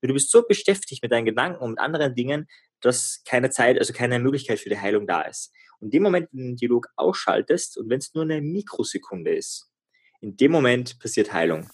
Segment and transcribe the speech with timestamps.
[0.00, 2.46] Du bist so beschäftigt mit deinen Gedanken und mit anderen Dingen,
[2.80, 5.52] dass keine Zeit, also keine Möglichkeit für die Heilung da ist.
[5.80, 9.34] Und in dem Moment, wenn du den Dialog ausschaltest und wenn es nur eine Mikrosekunde
[9.34, 9.68] ist,
[10.20, 11.68] in dem Moment passiert Heilung.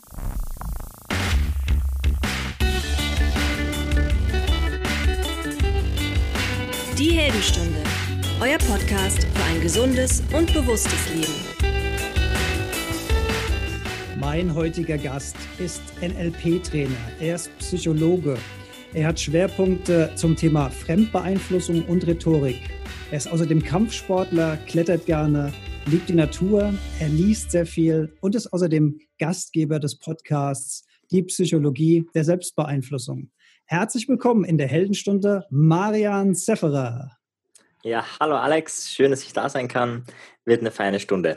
[6.97, 7.83] Die Heldenstunde,
[8.41, 11.54] euer Podcast für ein gesundes und bewusstes Leben.
[14.25, 16.97] Mein heutiger Gast ist NLP-Trainer.
[17.21, 18.39] Er ist Psychologe.
[18.95, 22.59] Er hat Schwerpunkte zum Thema Fremdbeeinflussung und Rhetorik.
[23.11, 25.53] Er ist außerdem Kampfsportler, klettert gerne,
[25.85, 32.09] liebt die Natur, er liest sehr viel und ist außerdem Gastgeber des Podcasts Die Psychologie
[32.15, 33.31] der Selbstbeeinflussung.
[33.67, 37.19] Herzlich willkommen in der Heldenstunde, Marian Sefferer.
[37.83, 40.07] Ja, hallo Alex, schön, dass ich da sein kann.
[40.47, 41.37] Wird eine feine Stunde.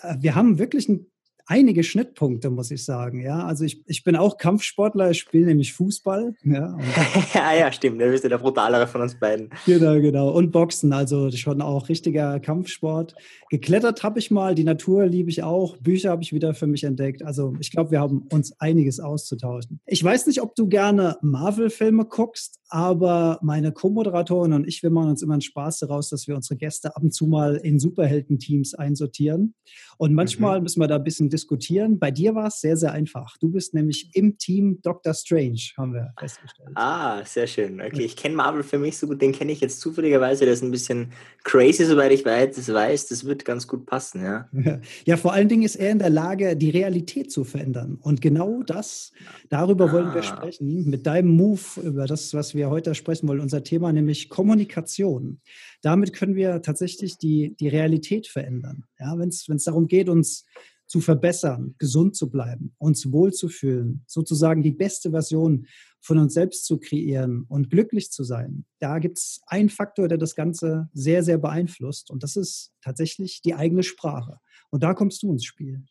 [0.00, 1.06] Äh, wir haben wirklich ein
[1.46, 3.20] einige Schnittpunkte, muss ich sagen.
[3.20, 6.34] Ja, also ich, ich bin auch Kampfsportler, ich spiele nämlich Fußball.
[6.44, 6.76] Ja,
[7.34, 8.00] ja, ja, stimmt.
[8.00, 9.50] Du bist ja der brutalere von uns beiden.
[9.66, 10.30] Genau, genau.
[10.30, 13.14] Und Boxen, also schon auch richtiger Kampfsport.
[13.50, 16.84] Geklettert habe ich mal, die Natur liebe ich auch, Bücher habe ich wieder für mich
[16.84, 17.22] entdeckt.
[17.22, 19.80] Also ich glaube, wir haben uns einiges auszutauschen.
[19.86, 25.10] Ich weiß nicht, ob du gerne Marvel-Filme guckst, aber meine Co-Moderatorin und ich, wir machen
[25.10, 28.74] uns immer einen Spaß daraus, dass wir unsere Gäste ab und zu mal in Superhelden-Teams
[28.74, 29.54] einsortieren.
[29.96, 30.64] Und manchmal mhm.
[30.64, 31.98] müssen wir da ein bisschen diskutieren.
[31.98, 33.36] Bei dir war es sehr, sehr einfach.
[33.38, 36.70] Du bist nämlich im Team Doctor Strange, haben wir festgestellt.
[36.74, 37.80] Ah, sehr schön.
[37.80, 40.44] Okay, ich kenne Marvel für mich so gut, den kenne ich jetzt zufälligerweise.
[40.44, 42.56] Der ist ein bisschen crazy, soweit ich weiß.
[42.56, 44.48] Das weiß, das wird ganz gut passen, ja.
[45.04, 47.98] Ja, vor allen Dingen ist er in der Lage, die Realität zu verändern.
[48.00, 49.12] Und genau das,
[49.48, 49.92] darüber ah.
[49.92, 50.22] wollen wir ah.
[50.22, 55.40] sprechen, mit deinem Move, über das, was wir heute sprechen wollen, unser Thema, nämlich Kommunikation.
[55.84, 58.84] Damit können wir tatsächlich die, die Realität verändern.
[58.98, 60.46] Ja, wenn es darum geht, uns
[60.86, 65.66] zu verbessern, gesund zu bleiben, uns wohlzufühlen, sozusagen die beste Version
[66.00, 68.64] von uns selbst zu kreieren und glücklich zu sein.
[68.78, 73.42] Da gibt es einen Faktor, der das Ganze sehr, sehr beeinflusst und das ist tatsächlich
[73.42, 74.38] die eigene Sprache.
[74.70, 75.84] Und da kommst du ins Spiel.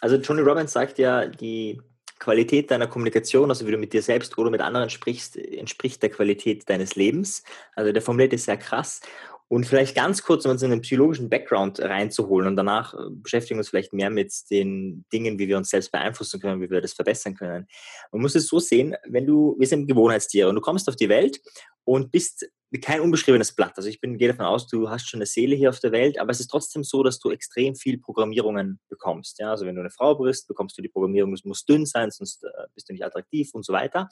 [0.00, 1.80] Also Tony Robbins sagt ja, die
[2.20, 6.10] Qualität deiner Kommunikation, also wie du mit dir selbst oder mit anderen sprichst, entspricht der
[6.10, 7.42] Qualität deines Lebens.
[7.74, 9.00] Also der formuliert ist sehr krass.
[9.48, 13.56] Und vielleicht ganz kurz, um uns in den psychologischen Background reinzuholen und danach äh, beschäftigen
[13.56, 16.80] wir uns vielleicht mehr mit den Dingen, wie wir uns selbst beeinflussen können, wie wir
[16.80, 17.66] das verbessern können.
[18.12, 21.08] Man muss es so sehen, wenn du, wir sind Gewohnheitstiere und du kommst auf die
[21.08, 21.40] Welt
[21.82, 22.48] und bist
[22.78, 23.72] kein unbeschriebenes Blatt.
[23.76, 26.18] Also ich bin, gehe davon aus, du hast schon eine Seele hier auf der Welt,
[26.18, 29.40] aber es ist trotzdem so, dass du extrem viel Programmierungen bekommst.
[29.40, 29.50] Ja?
[29.50, 32.44] Also wenn du eine Frau bist, bekommst du die Programmierung, es muss dünn sein, sonst
[32.44, 34.08] äh, bist du nicht attraktiv und so weiter.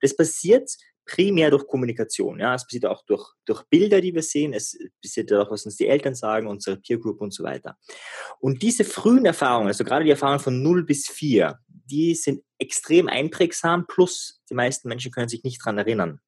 [0.00, 0.70] Das passiert
[1.04, 2.38] primär durch Kommunikation.
[2.38, 4.52] Ja, es passiert auch durch, durch Bilder, die wir sehen.
[4.52, 7.76] Es passiert auch, was uns die Eltern sagen, unsere Peer Group und so weiter.
[8.40, 13.08] Und diese frühen Erfahrungen, also gerade die Erfahrungen von 0 bis 4, die sind extrem
[13.08, 16.20] einprägsam, plus die meisten Menschen können sich nicht dran erinnern.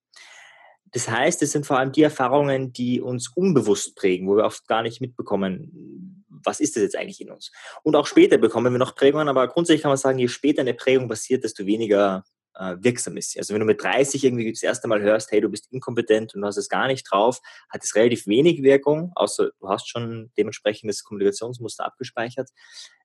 [0.92, 4.66] Das heißt, es sind vor allem die Erfahrungen, die uns unbewusst prägen, wo wir oft
[4.66, 7.52] gar nicht mitbekommen, was ist das jetzt eigentlich in uns.
[7.82, 10.74] Und auch später bekommen wir noch Prägungen, aber grundsätzlich kann man sagen, je später eine
[10.74, 12.24] Prägung passiert, desto weniger
[12.54, 13.36] äh, wirksam ist.
[13.36, 16.40] Also wenn du mit 30 irgendwie das erste Mal hörst, hey, du bist inkompetent und
[16.40, 20.30] du hast es gar nicht drauf, hat es relativ wenig Wirkung, außer du hast schon
[20.36, 22.50] dementsprechendes Kommunikationsmuster abgespeichert.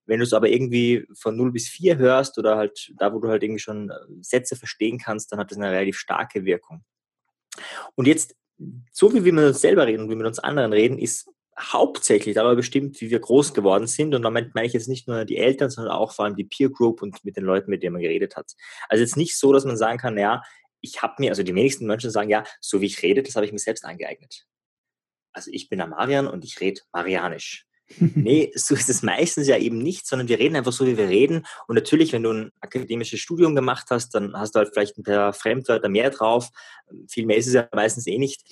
[0.06, 3.28] Wenn du es aber irgendwie von 0 bis 4 hörst oder halt da, wo du
[3.28, 6.84] halt irgendwie schon äh, Sätze verstehen kannst, dann hat das eine relativ starke Wirkung.
[7.96, 8.36] Und jetzt,
[8.92, 11.30] so wie wir mit uns selber reden und wie wir mit uns anderen reden, ist
[11.58, 14.14] hauptsächlich darüber bestimmt, wie wir groß geworden sind.
[14.14, 16.70] Und damit meine ich jetzt nicht nur die Eltern, sondern auch vor allem die Peer
[16.70, 18.54] Group und mit den Leuten, mit denen man geredet hat.
[18.90, 20.42] Also jetzt nicht so, dass man sagen kann, ja,
[20.82, 23.46] ich habe mir, also die wenigsten Menschen sagen, ja, so wie ich rede, das habe
[23.46, 24.46] ich mir selbst angeeignet.
[25.34, 27.66] Also ich bin der Marian und ich rede marianisch.
[28.00, 31.07] Nee, so ist es meistens ja eben nicht, sondern wir reden einfach so, wie wir
[31.07, 31.46] reden.
[31.68, 35.03] Und natürlich, wenn du ein akademisches Studium gemacht hast, dann hast du halt vielleicht ein
[35.03, 36.50] paar Fremdwörter mehr drauf.
[37.09, 38.44] Viel mehr ist es ja meistens eh nicht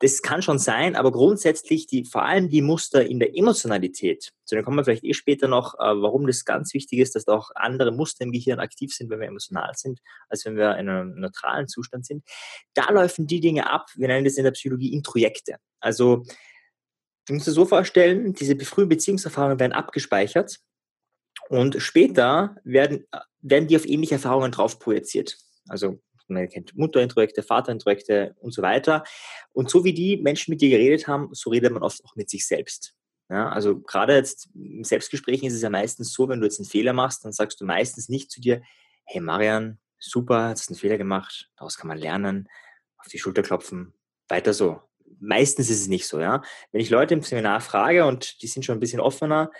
[0.00, 4.54] das kann schon sein, aber grundsätzlich die, vor allem die Muster in der Emotionalität, zu
[4.54, 7.32] denen kommen wir vielleicht eh später noch, äh, warum das ganz wichtig ist, dass da
[7.32, 10.88] auch andere Muster im Gehirn aktiv sind, wenn wir emotional sind, als wenn wir in
[10.88, 12.24] einem neutralen Zustand sind.
[12.74, 15.56] Da laufen die Dinge ab, wir nennen das in der Psychologie Introjekte.
[15.80, 16.24] Also,
[17.26, 20.58] du musst dir so vorstellen, diese frühen Beziehungserfahrungen werden abgespeichert
[21.48, 25.36] und später werden, äh, werden die auf ähnliche Erfahrungen drauf projiziert.
[25.68, 29.04] Also man kennt Mutterintrojekte, Vaterintrojekte und so weiter.
[29.52, 32.30] Und so wie die Menschen mit dir geredet haben, so redet man oft auch mit
[32.30, 32.94] sich selbst.
[33.28, 36.68] Ja, also gerade jetzt im Selbstgespräch ist es ja meistens so, wenn du jetzt einen
[36.68, 38.62] Fehler machst, dann sagst du meistens nicht zu dir,
[39.04, 42.48] hey Marian, super, hast einen Fehler gemacht, daraus kann man lernen,
[42.98, 43.94] auf die Schulter klopfen,
[44.28, 44.80] weiter so.
[45.18, 46.42] Meistens ist es nicht so, ja.
[46.72, 49.50] Wenn ich Leute im Seminar frage und die sind schon ein bisschen offener,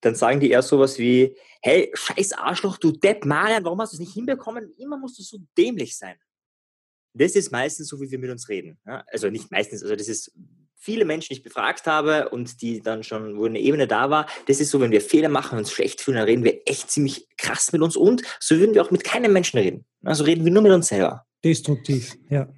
[0.00, 3.96] dann sagen die eher sowas wie, hey, scheiß Arschloch, du Depp, Marian, warum hast du
[3.96, 4.72] es nicht hinbekommen?
[4.78, 6.16] Immer musst du so dämlich sein.
[7.12, 8.78] Das ist meistens so, wie wir mit uns reden.
[8.86, 9.04] Ja?
[9.08, 10.32] Also nicht meistens, also das ist
[10.76, 14.26] viele Menschen, die ich befragt habe und die dann schon, wo eine Ebene da war,
[14.46, 16.90] das ist so, wenn wir Fehler machen und uns schlecht fühlen, dann reden wir echt
[16.90, 19.84] ziemlich krass mit uns und so würden wir auch mit keinem Menschen reden.
[20.02, 21.26] Also reden wir nur mit uns selber.
[21.44, 22.48] Destruktiv, ja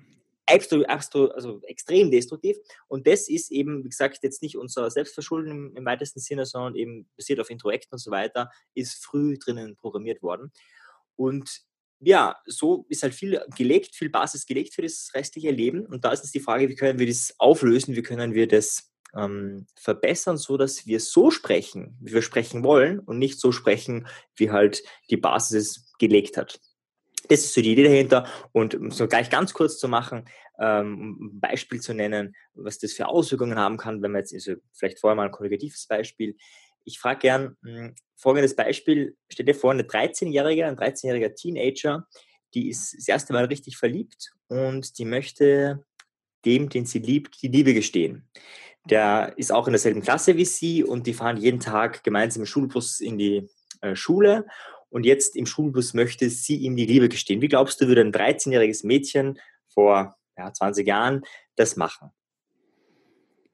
[0.46, 2.56] also extrem destruktiv.
[2.88, 7.08] Und das ist eben, wie gesagt, jetzt nicht unser Selbstverschulden im, weitesten Sinne, sondern eben
[7.16, 10.52] basiert auf Introekten und so weiter, ist früh drinnen programmiert worden.
[11.16, 11.62] Und
[12.00, 15.86] ja, so ist halt viel gelegt, viel Basis gelegt für das restliche Leben.
[15.86, 18.92] Und da ist jetzt die Frage, wie können wir das auflösen, wie können wir das
[19.14, 24.08] ähm, verbessern, so dass wir so sprechen, wie wir sprechen wollen und nicht so sprechen,
[24.34, 26.60] wie halt die Basis gelegt hat.
[27.32, 28.26] Das ist so die Idee dahinter.
[28.52, 30.26] Und um so gleich ganz kurz zu machen,
[30.58, 34.34] ähm, um ein Beispiel zu nennen, was das für Auswirkungen haben kann, wenn man jetzt,
[34.34, 36.36] also vielleicht vorher mal ein kommunikatives Beispiel.
[36.84, 39.16] Ich frage gern hm, folgendes Beispiel.
[39.30, 42.06] Stell dir vor, eine 13-Jährige, ein 13-jähriger Teenager,
[42.52, 45.86] die ist das erste Mal richtig verliebt und die möchte
[46.44, 48.28] dem, den sie liebt, die Liebe gestehen.
[48.90, 52.46] Der ist auch in derselben Klasse wie sie und die fahren jeden Tag gemeinsam im
[52.46, 53.48] Schulbus in die
[53.80, 54.46] äh, Schule
[54.92, 57.40] und jetzt im Schulbus möchte sie ihm die Liebe gestehen.
[57.40, 61.22] Wie glaubst du, würde ein 13-jähriges Mädchen vor ja, 20 Jahren
[61.56, 62.10] das machen?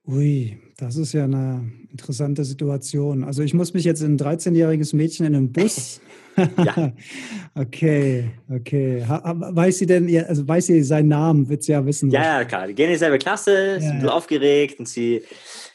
[0.04, 3.22] Ui, das ist ja eine interessante Situation.
[3.22, 6.00] Also ich muss mich jetzt in ein 13-jähriges Mädchen in einem Bus.
[6.64, 6.92] ja.
[7.54, 9.04] okay, okay.
[9.06, 12.10] weiß sie denn, also weiß sie seinen Namen, wird sie ja wissen.
[12.10, 12.66] Ja, ja, klar.
[12.66, 14.08] Die gehen in dieselbe Klasse, ja, sind ja.
[14.08, 15.22] aufgeregt und sie,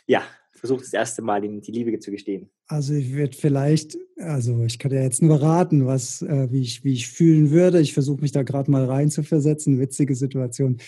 [0.07, 0.23] ja,
[0.63, 2.49] versucht das erste Mal ihm die Liebe zu gestehen?
[2.67, 6.85] Also ich würde vielleicht, also ich kann ja jetzt nur raten, was, äh, wie, ich,
[6.85, 7.81] wie ich fühlen würde.
[7.81, 9.79] Ich versuche mich da gerade mal rein zu versetzen.
[9.79, 10.77] Witzige Situation.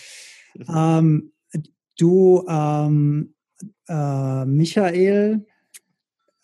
[0.74, 1.32] Ähm,
[1.98, 3.34] du, ähm,
[3.88, 5.44] äh, Michael,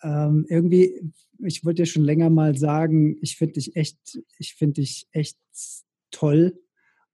[0.03, 4.81] ähm, irgendwie, ich wollte dir schon länger mal sagen, ich finde dich echt, ich finde
[4.81, 5.39] dich echt
[6.11, 6.59] toll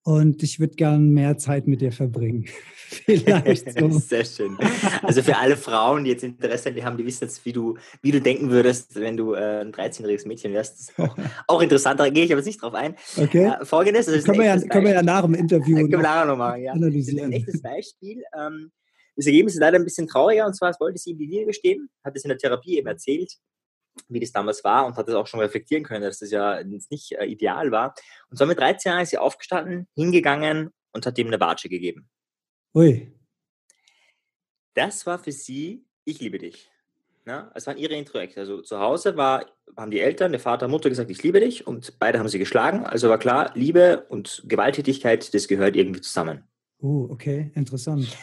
[0.10, 2.46] und ich würde gern mehr Zeit mit dir verbringen.
[3.06, 3.90] Vielleicht so.
[4.00, 4.58] Sehr schön.
[5.04, 8.20] Also für alle Frauen, die jetzt Interesse haben, die wissen jetzt, wie du, wie du
[8.20, 10.74] denken würdest, wenn du äh, ein 13-jähriges Mädchen wärst.
[10.74, 11.16] Das ist auch,
[11.48, 12.96] auch interessant, da gehe ich aber nicht drauf ein.
[13.18, 13.52] Okay.
[13.60, 14.08] Äh, Folgendes.
[14.08, 16.72] Also können, wir ja, können wir ja nach dem Interview können wir noch machen, ja.
[16.72, 17.30] analysieren.
[17.32, 18.24] Das ist ein echtes Beispiel.
[18.36, 18.72] Ähm,
[19.16, 21.46] das Ergebnis ist leider ein bisschen trauriger und zwar, es wollte sie ihm die Liebe
[21.48, 23.32] gestehen, hat es in der Therapie eben erzählt
[24.10, 27.12] wie das damals war und hat das auch schon reflektieren können, dass das ja nicht
[27.14, 27.94] äh, ideal war.
[28.30, 32.10] Und so mit 13 Jahren ist sie aufgestanden, hingegangen und hat ihm eine Watsche gegeben.
[32.74, 33.12] Ui.
[34.74, 36.70] Das war für sie, ich liebe dich.
[37.26, 38.40] Ja, es waren ihre Introjekte.
[38.40, 39.46] Also zu Hause war,
[39.78, 42.86] haben die Eltern, der Vater, Mutter gesagt, ich liebe dich und beide haben sie geschlagen.
[42.86, 46.44] Also war klar, Liebe und Gewalttätigkeit, das gehört irgendwie zusammen.
[46.82, 48.18] Uh, okay, interessant.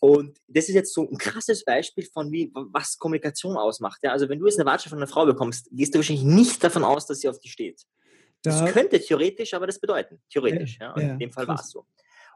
[0.00, 4.00] Und das ist jetzt so ein krasses Beispiel von wie, was Kommunikation ausmacht.
[4.02, 6.64] Ja, also wenn du jetzt eine Watsche von einer Frau bekommst, gehst du wahrscheinlich nicht
[6.64, 7.82] davon aus, dass sie auf dich steht.
[8.42, 10.22] Da, das könnte theoretisch aber das bedeuten.
[10.30, 10.78] Theoretisch.
[10.80, 11.84] Ja, ja, in dem Fall war es so.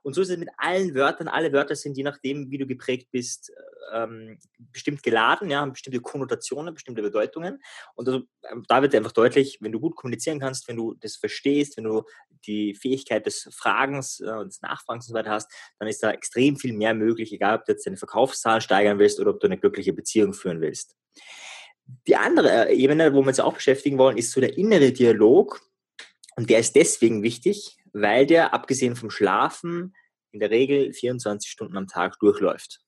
[0.04, 1.28] Und so ist es mit allen Wörtern.
[1.28, 3.50] Alle Wörter sind, je nachdem, wie du geprägt bist,
[3.92, 7.62] ähm, bestimmt geladen, ja, haben bestimmte Konnotationen, bestimmte Bedeutungen.
[7.94, 11.16] Und also, ähm, da wird einfach deutlich, wenn du gut kommunizieren kannst, wenn du das
[11.16, 12.02] verstehst, wenn du
[12.46, 16.10] die Fähigkeit des Fragens äh, und des Nachfragens und so weiter hast, dann ist da
[16.10, 19.46] extrem viel mehr möglich, egal ob du jetzt deine Verkaufszahlen steigern willst oder ob du
[19.46, 20.96] eine glückliche Beziehung führen willst.
[22.06, 25.62] Die andere äh, Ebene, wo wir uns auch beschäftigen wollen, ist so der innere Dialog.
[26.36, 29.94] Und der ist deswegen wichtig, weil der abgesehen vom Schlafen
[30.32, 32.80] in der Regel 24 Stunden am Tag durchläuft.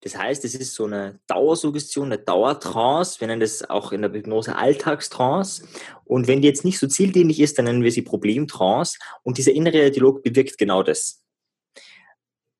[0.00, 3.18] Das heißt, es ist so eine Dauersuggestion, eine Dauertrance.
[3.20, 5.66] Wir nennen das auch in der Hypnose Alltagstrance.
[6.04, 8.98] Und wenn die jetzt nicht so zieldienlich ist, dann nennen wir sie Problemtrance.
[9.22, 11.22] Und dieser innere Dialog bewirkt genau das.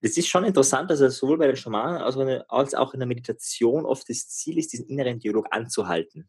[0.00, 2.00] Das ist schon interessant, dass es sowohl bei den Schamanen
[2.48, 6.28] als auch in der Meditation oft das Ziel ist, diesen inneren Dialog anzuhalten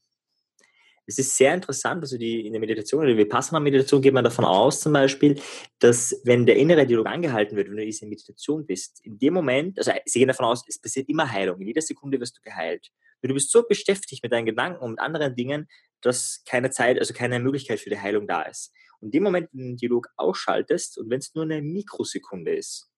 [1.08, 4.82] es ist sehr interessant, also die, in der Meditation oder Vipassana-Meditation geht man davon aus
[4.82, 5.40] zum Beispiel,
[5.80, 9.34] dass wenn der innere Dialog angehalten wird, wenn du in dieser Meditation bist, in dem
[9.34, 12.42] Moment, also sie gehen davon aus, es passiert immer Heilung, in jeder Sekunde wirst du
[12.42, 12.92] geheilt.
[13.24, 15.68] Du bist so beschäftigt mit deinen Gedanken und mit anderen Dingen,
[16.02, 18.74] dass keine Zeit, also keine Möglichkeit für die Heilung da ist.
[19.00, 22.54] Und in dem Moment, wenn du den Dialog ausschaltest und wenn es nur eine Mikrosekunde
[22.54, 22.92] ist,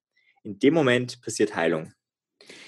[0.44, 1.94] in dem Moment passiert Heilung.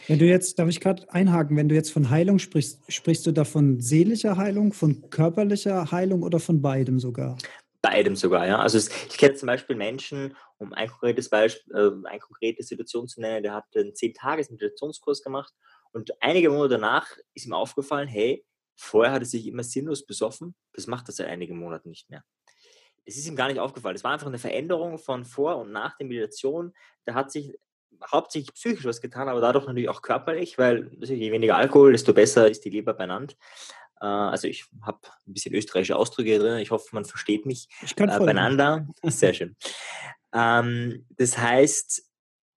[0.07, 3.31] Wenn du jetzt, darf ich gerade einhaken, wenn du jetzt von Heilung sprichst, sprichst du
[3.31, 7.37] da von seelischer Heilung, von körperlicher Heilung oder von beidem sogar?
[7.81, 8.59] Beidem sogar, ja.
[8.59, 13.21] Also ich kenne zum Beispiel Menschen, um ein konkretes Beispiel, äh, eine konkrete Situation zu
[13.21, 15.53] nennen, der hat einen zehn Tages Meditationskurs gemacht
[15.91, 18.45] und einige Monate danach ist ihm aufgefallen, hey,
[18.75, 22.23] vorher hat er sich immer sinnlos besoffen, das macht er seit einigen Monaten nicht mehr.
[23.05, 23.95] Das ist ihm gar nicht aufgefallen.
[23.95, 26.73] Das war einfach eine Veränderung von vor und nach der Meditation.
[27.05, 27.57] Da hat sich
[28.11, 32.49] hauptsächlich psychisch was getan, aber dadurch natürlich auch körperlich, weil je weniger Alkohol, desto besser
[32.49, 33.35] ist die Leber benannt.
[33.99, 36.57] Äh, also ich habe ein bisschen österreichische Ausdrücke drin.
[36.59, 38.87] Ich hoffe, man versteht mich ich kann äh, beieinander.
[39.03, 39.55] Sehr schön.
[40.33, 42.03] Ähm, das heißt,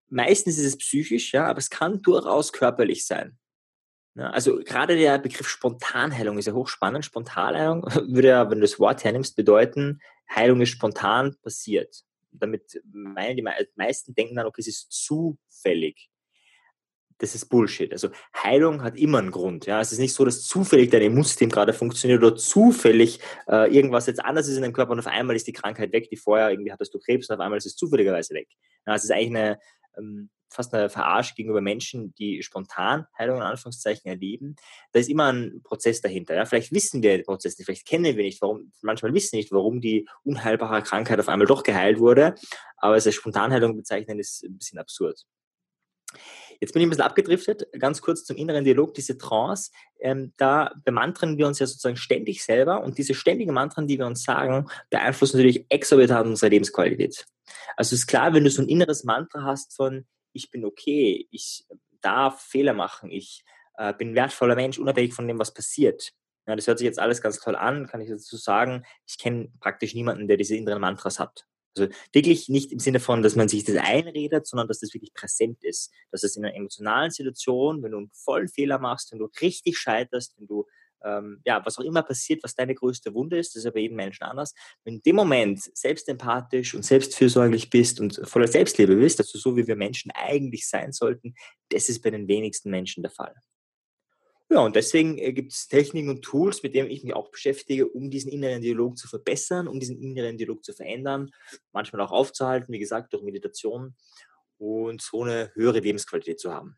[0.09, 3.37] meistens ist es psychisch, ja, aber es kann durchaus körperlich sein.
[4.15, 7.03] Ja, also gerade der Begriff Spontanheilung ist ja hochspannend.
[7.03, 9.99] Spontanheilung würde ja, wenn du das Wort hernimmst, bedeuten,
[10.33, 12.03] Heilung ist spontan passiert.
[12.39, 16.09] Damit meinen die meisten denken dann, okay, es ist zufällig
[17.17, 17.91] das ist Bullshit.
[17.91, 18.09] Also
[18.43, 19.65] Heilung hat immer einen Grund.
[19.65, 19.79] Ja?
[19.79, 24.23] Es ist nicht so, dass zufällig dein Immunsystem gerade funktioniert oder zufällig äh, irgendwas jetzt
[24.23, 26.71] anders ist in deinem Körper und auf einmal ist die Krankheit weg, die vorher irgendwie
[26.71, 28.49] hattest du Krebs und auf einmal ist es zufälligerweise weg.
[28.85, 29.59] Ja, es ist eigentlich eine,
[29.97, 34.55] ähm, fast eine Verarsche gegenüber Menschen, die spontan Heilung in Anführungszeichen erleben.
[34.91, 36.35] Da ist immer ein Prozess dahinter.
[36.35, 36.45] Ja?
[36.45, 39.51] Vielleicht wissen wir den Prozess nicht, vielleicht kennen wir nicht, warum, manchmal wissen wir nicht,
[39.51, 42.35] warum die unheilbare Krankheit auf einmal doch geheilt wurde,
[42.77, 45.25] aber es als Spontanheilung bezeichnen ist ein bisschen absurd.
[46.61, 47.67] Jetzt bin ich ein bisschen abgedriftet.
[47.77, 49.71] Ganz kurz zum inneren Dialog, diese Trance.
[49.99, 54.05] Ähm, da bemantern wir uns ja sozusagen ständig selber und diese ständigen Mantren, die wir
[54.05, 57.25] uns sagen, beeinflussen natürlich exorbitant unsere Lebensqualität.
[57.75, 60.05] Also ist klar, wenn du so ein inneres Mantra hast von
[60.35, 61.65] ich bin okay, ich
[62.01, 63.43] darf Fehler machen, ich
[63.77, 66.11] äh, bin ein wertvoller Mensch, unabhängig von dem, was passiert.
[66.47, 68.85] Ja, das hört sich jetzt alles ganz toll an, kann ich dazu sagen.
[69.07, 71.45] Ich kenne praktisch niemanden, der diese inneren Mantras hat.
[71.77, 75.13] Also wirklich nicht im Sinne von, dass man sich das einredet, sondern dass das wirklich
[75.13, 75.91] präsent ist.
[76.11, 79.77] Dass es in einer emotionalen Situation, wenn du einen vollen Fehler machst, wenn du richtig
[79.77, 80.65] scheiterst, wenn du
[81.05, 83.81] ähm, ja, was auch immer passiert, was deine größte Wunde ist, das ist ja bei
[83.81, 84.53] jedem Menschen anders.
[84.83, 89.55] Wenn du in dem Moment selbstempathisch und selbstfürsorglich bist und voller Selbstliebe bist, also so
[89.55, 91.35] wie wir Menschen eigentlich sein sollten,
[91.69, 93.35] das ist bei den wenigsten Menschen der Fall.
[94.49, 97.87] Ja, und deswegen äh, gibt es Techniken und Tools, mit denen ich mich auch beschäftige,
[97.87, 101.31] um diesen inneren Dialog zu verbessern, um diesen inneren Dialog zu verändern,
[101.71, 103.95] manchmal auch aufzuhalten, wie gesagt, durch Meditation
[104.57, 106.77] und so eine höhere Lebensqualität zu haben.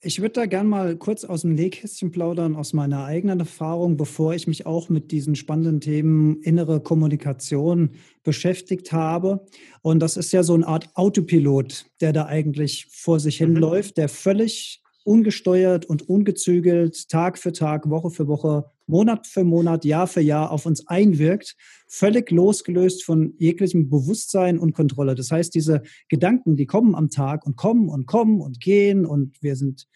[0.00, 4.32] Ich würde da gerne mal kurz aus dem Nähkästchen plaudern, aus meiner eigenen Erfahrung, bevor
[4.32, 7.90] ich mich auch mit diesen spannenden Themen innere Kommunikation
[8.22, 9.44] beschäftigt habe.
[9.82, 13.46] Und das ist ja so eine Art Autopilot, der da eigentlich vor sich mhm.
[13.46, 19.86] hinläuft, der völlig ungesteuert und ungezügelt Tag für Tag, Woche für Woche, Monat für Monat,
[19.86, 25.14] Jahr für Jahr auf uns einwirkt, völlig losgelöst von jeglichem Bewusstsein und Kontrolle.
[25.14, 29.42] Das heißt, diese Gedanken, die kommen am Tag und kommen und kommen und gehen und
[29.42, 29.88] wir sind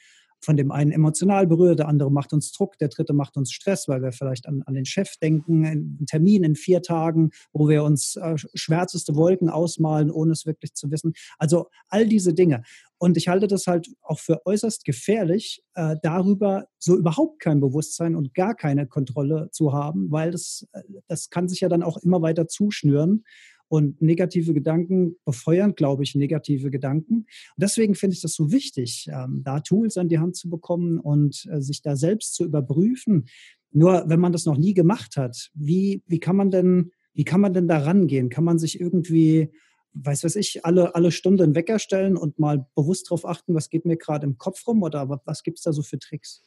[0.42, 3.88] von dem einen emotional berührt, der andere macht uns Druck, der dritte macht uns Stress,
[3.88, 7.84] weil wir vielleicht an, an den Chef denken, einen Termin in vier Tagen, wo wir
[7.84, 11.12] uns äh, schwärzeste Wolken ausmalen, ohne es wirklich zu wissen.
[11.38, 12.62] Also all diese Dinge.
[12.98, 18.14] Und ich halte das halt auch für äußerst gefährlich, äh, darüber so überhaupt kein Bewusstsein
[18.14, 21.96] und gar keine Kontrolle zu haben, weil das, äh, das kann sich ja dann auch
[21.96, 23.24] immer weiter zuschnüren.
[23.72, 27.20] Und negative Gedanken befeuern, glaube ich, negative Gedanken.
[27.20, 27.26] Und
[27.56, 31.48] deswegen finde ich das so wichtig, ähm, da Tools an die Hand zu bekommen und
[31.50, 33.28] äh, sich da selbst zu überprüfen.
[33.70, 37.40] Nur wenn man das noch nie gemacht hat, wie, wie kann man denn, wie kann
[37.40, 38.28] man denn da rangehen?
[38.28, 39.48] Kann man sich irgendwie
[39.94, 43.86] weiß was ich, alle, alle Stunden Wecker stellen und mal bewusst darauf achten, was geht
[43.86, 46.42] mir gerade im Kopf rum oder was gibt es da so für Tricks?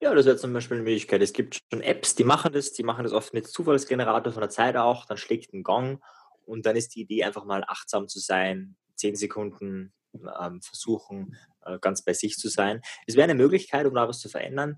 [0.00, 1.22] Ja, das wäre zum Beispiel eine Möglichkeit.
[1.22, 4.50] Es gibt schon Apps, die machen das, die machen das oft mit Zufallsgenerator von der
[4.50, 6.00] Zeit auch, dann schlägt ein Gong
[6.46, 11.78] und dann ist die Idee einfach mal achtsam zu sein, zehn Sekunden ähm, versuchen, äh,
[11.80, 12.80] ganz bei sich zu sein.
[13.06, 14.76] Es wäre eine Möglichkeit, um da was zu verändern.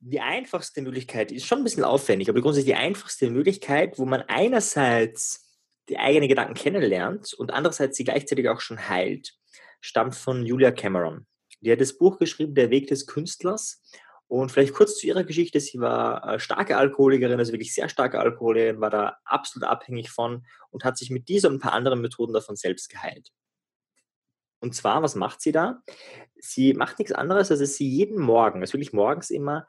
[0.00, 4.22] Die einfachste Möglichkeit ist schon ein bisschen aufwendig, aber grundsätzlich die einfachste Möglichkeit, wo man
[4.22, 9.34] einerseits die eigenen Gedanken kennenlernt und andererseits sie gleichzeitig auch schon heilt,
[9.80, 11.26] stammt von Julia Cameron.
[11.60, 13.82] Die hat das Buch geschrieben, Der Weg des Künstlers.
[14.28, 15.60] Und vielleicht kurz zu ihrer Geschichte.
[15.60, 20.44] Sie war äh, starke Alkoholikerin, also wirklich sehr starke Alkoholikerin, war da absolut abhängig von
[20.70, 23.30] und hat sich mit dieser und ein paar anderen Methoden davon selbst geheilt.
[24.60, 25.82] Und zwar, was macht sie da?
[26.36, 29.66] Sie macht nichts anderes, als dass sie jeden Morgen, also wirklich morgens immer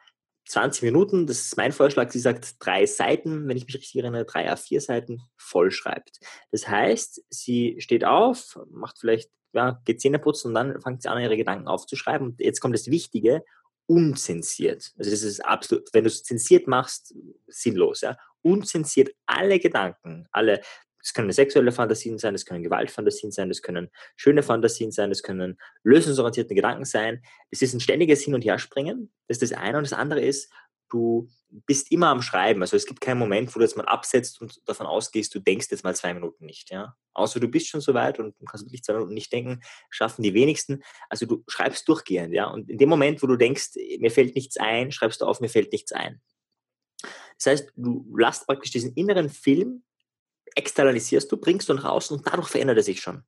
[0.48, 4.26] 20 Minuten, das ist mein Vorschlag, sie sagt drei Seiten, wenn ich mich richtig erinnere,
[4.26, 6.20] drei A4 Seiten vollschreibt.
[6.52, 11.10] Das heißt, sie steht auf, macht vielleicht, ja, geht Zähne putzen und dann fängt sie
[11.10, 12.28] an, ihre Gedanken aufzuschreiben.
[12.28, 13.44] Und jetzt kommt das Wichtige,
[13.88, 14.94] unzensiert.
[14.98, 17.16] Also das ist absolut, wenn du es zensiert machst,
[17.48, 18.18] sinnlos, ja.
[18.42, 20.62] Unzensiert alle Gedanken, alle,
[21.02, 25.24] es können sexuelle Fantasien sein, es können Gewaltfantasien sein, es können schöne Fantasien sein, es
[25.24, 27.24] können lösungsorientierte Gedanken sein.
[27.50, 29.12] Es ist ein ständiges Hin- und Herspringen.
[29.28, 29.78] Das ist das eine.
[29.78, 30.52] Und das andere ist,
[30.90, 31.30] du
[31.66, 32.62] bist immer am Schreiben.
[32.62, 35.68] Also es gibt keinen Moment, wo du jetzt mal absetzt und davon ausgehst, du denkst
[35.72, 36.72] jetzt mal zwei Minuten nicht.
[36.72, 36.96] Ja?
[37.14, 40.34] Außer du bist schon so weit und kannst wirklich zwei Minuten nicht denken, schaffen die
[40.34, 40.84] wenigsten.
[41.10, 42.34] Also du schreibst durchgehend.
[42.34, 42.48] Ja?
[42.48, 45.50] Und in dem Moment, wo du denkst, mir fällt nichts ein, schreibst du auf, mir
[45.50, 46.22] fällt nichts ein.
[47.38, 49.84] Das heißt, du lässt praktisch diesen inneren Film
[50.58, 53.24] externalisierst du, bringst du nach außen und dadurch verändert er sich schon.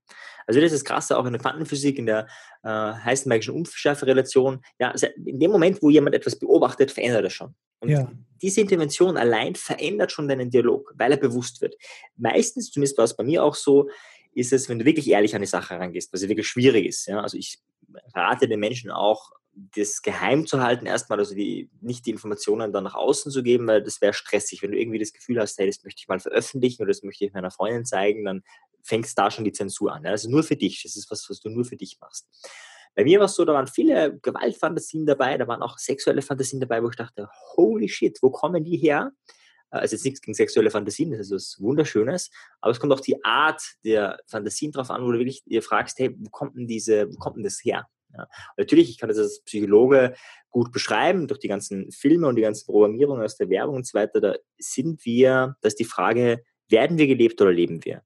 [0.48, 2.28] Also das ist krass, auch in der Quantenphysik, in der
[2.64, 4.62] äh, Heisenbergischen Unschärferelation.
[4.80, 7.56] Ja, also in dem Moment, wo jemand etwas beobachtet, verändert er schon.
[7.80, 8.12] Und ja.
[8.42, 11.76] diese Intervention allein verändert schon deinen Dialog, weil er bewusst wird.
[12.18, 13.90] Meistens, zumindest war es bei mir auch so,
[14.34, 17.08] ist es, wenn du wirklich ehrlich an die Sache herangehst, was ja wirklich schwierig ist.
[17.08, 17.22] Ja?
[17.22, 17.60] Also ich
[18.14, 19.32] rate den Menschen auch,
[19.76, 23.68] das geheim zu halten, erstmal, also die, nicht die Informationen dann nach außen zu geben,
[23.68, 24.62] weil das wäre stressig.
[24.62, 27.26] Wenn du irgendwie das Gefühl hast, hey, das möchte ich mal veröffentlichen oder das möchte
[27.26, 28.44] ich meiner Freundin zeigen, dann
[28.84, 30.06] fängst da schon die Zensur an.
[30.06, 30.82] Ist nur für dich.
[30.84, 32.28] Das ist was, was du nur für dich machst.
[32.96, 36.60] Bei mir war es so, da waren viele Gewaltfantasien dabei, da waren auch sexuelle Fantasien
[36.60, 39.12] dabei, wo ich dachte, holy shit, wo kommen die her?
[39.70, 43.24] Also jetzt nichts gegen sexuelle Fantasien, das ist was Wunderschönes, aber es kommt auch die
[43.24, 47.08] Art der Fantasien drauf an, wo du wirklich dir fragst, hey, wo kommt denn diese,
[47.08, 47.88] wo kommt denn das her?
[48.14, 48.28] Ja.
[48.58, 50.16] Natürlich, ich kann das als Psychologe
[50.50, 53.98] gut beschreiben, durch die ganzen Filme und die ganzen Programmierungen aus der Werbung und so
[53.98, 58.04] weiter, da sind wir, dass die Frage, werden wir gelebt oder leben wir?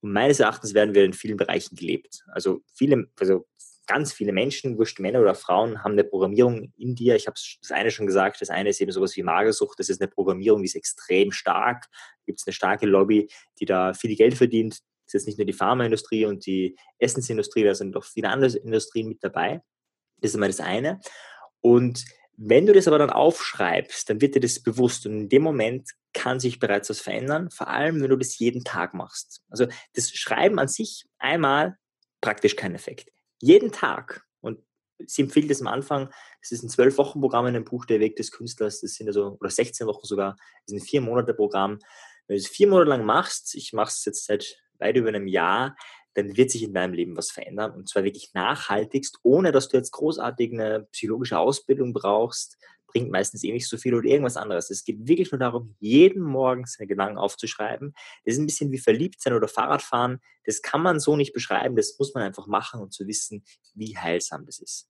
[0.00, 2.24] Und meines Erachtens werden wir in vielen Bereichen gelebt.
[2.32, 3.46] Also viele, also
[3.86, 7.16] ganz viele Menschen, wurscht Männer oder Frauen, haben eine Programmierung in dir.
[7.16, 10.00] Ich habe das eine schon gesagt, das eine ist eben sowas wie Magersucht, das ist
[10.00, 11.86] eine Programmierung, die ist extrem stark.
[11.90, 13.28] Da gibt es eine starke Lobby,
[13.58, 14.80] die da viel Geld verdient.
[15.08, 19.08] Ist jetzt nicht nur die Pharmaindustrie und die Essensindustrie, da sind doch viele andere Industrien
[19.08, 19.62] mit dabei.
[20.18, 21.00] Das ist immer das eine.
[21.60, 22.04] Und
[22.36, 25.90] wenn du das aber dann aufschreibst, dann wird dir das bewusst und in dem Moment
[26.12, 29.42] kann sich bereits was verändern, vor allem wenn du das jeden Tag machst.
[29.48, 31.78] Also das Schreiben an sich einmal
[32.20, 33.10] praktisch kein Effekt.
[33.40, 34.60] Jeden Tag, und
[35.06, 36.10] sie empfiehlt es am Anfang,
[36.42, 39.08] das ist ein zwölf Wochen Programm in einem Buch Der Weg des Künstlers, das sind
[39.08, 40.36] also, oder 16 Wochen sogar,
[40.66, 41.78] das ist ein vier Monate Programm.
[42.26, 45.26] Wenn du es vier Monate lang machst, ich mache es jetzt seit weit über einem
[45.26, 45.76] Jahr,
[46.14, 49.76] dann wird sich in deinem Leben was verändern und zwar wirklich nachhaltigst, ohne dass du
[49.76, 52.58] jetzt großartig eine psychologische Ausbildung brauchst,
[52.88, 54.70] bringt meistens eh nicht so viel oder irgendwas anderes.
[54.70, 57.92] Es geht wirklich nur darum, jeden Morgen seine Gedanken aufzuschreiben.
[58.24, 60.20] Das ist ein bisschen wie verliebt sein oder Fahrradfahren.
[60.44, 61.76] Das kann man so nicht beschreiben.
[61.76, 63.44] Das muss man einfach machen und zu wissen,
[63.74, 64.88] wie heilsam das ist.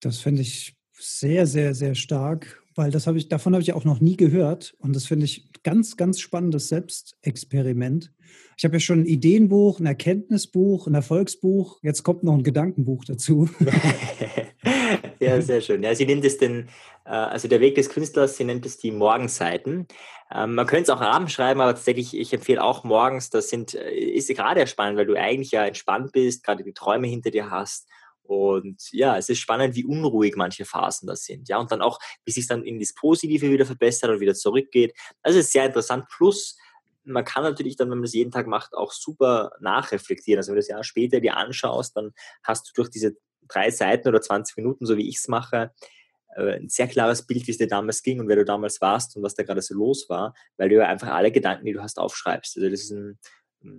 [0.00, 3.84] Das finde ich sehr, sehr, sehr stark, weil das habe ich, davon habe ich auch
[3.84, 4.74] noch nie gehört.
[4.78, 8.12] Und das finde ich ganz, ganz spannendes Selbstexperiment.
[8.56, 11.78] Ich habe ja schon ein Ideenbuch, ein Erkenntnisbuch, ein Erfolgsbuch.
[11.82, 13.48] Jetzt kommt noch ein Gedankenbuch dazu.
[15.20, 15.82] ja, sehr schön.
[15.82, 16.68] Ja, sie nennt es den,
[17.06, 19.86] äh, also der Weg des Künstlers, sie nennt es die Morgenseiten.
[20.34, 23.74] Ähm, man könnte es auch abends schreiben, aber tatsächlich, ich empfehle auch morgens, das sind,
[23.74, 27.50] äh, ist gerade spannend, weil du eigentlich ja entspannt bist, gerade die Träume hinter dir
[27.50, 27.88] hast
[28.28, 31.48] und ja, es ist spannend, wie unruhig manche Phasen das sind.
[31.48, 34.94] Ja, und dann auch, wie sich dann in das Positive wieder verbessert und wieder zurückgeht.
[35.22, 36.06] Also es ist sehr interessant.
[36.08, 36.58] Plus,
[37.04, 40.38] man kann natürlich dann, wenn man das jeden Tag macht, auch super nachreflektieren.
[40.38, 42.12] Also wenn du das Jahr später dir anschaust, dann
[42.42, 43.16] hast du durch diese
[43.48, 45.72] drei Seiten oder 20 Minuten, so wie ich es mache,
[46.36, 49.16] äh, ein sehr klares Bild, wie es dir damals ging und wer du damals warst
[49.16, 51.82] und was da gerade so los war, weil du ja einfach alle Gedanken, die du
[51.82, 52.56] hast, aufschreibst.
[52.56, 53.18] Also das ist ein,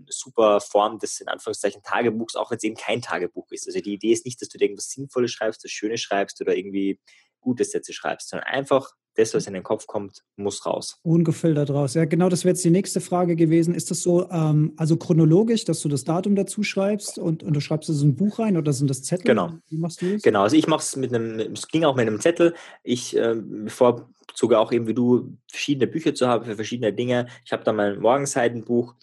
[0.09, 3.67] super Form des in Anführungszeichen Tagebuchs, auch wenn es eben kein Tagebuch ist.
[3.67, 6.99] Also die Idee ist nicht, dass du irgendwas Sinnvolles schreibst, das Schöne schreibst oder irgendwie
[7.39, 10.99] gute Sätze schreibst, sondern einfach das, was in den Kopf kommt, muss raus.
[11.03, 11.95] Ungefiltert raus.
[11.95, 13.73] Ja, genau, das wäre jetzt die nächste Frage gewesen.
[13.73, 17.59] Ist das so, ähm, also chronologisch, dass du das Datum dazu schreibst und, und du
[17.59, 19.25] schreibst es in ein Buch rein oder sind das Zettel?
[19.25, 19.53] Genau.
[19.69, 20.21] Wie machst du das?
[20.21, 22.53] Genau, also ich mache es mit einem, es ging auch mit einem Zettel.
[22.83, 27.27] Ich äh, bevorzuge auch eben wie du verschiedene Bücher zu haben für verschiedene Dinge.
[27.43, 28.93] Ich habe da mein Morgenseitenbuch.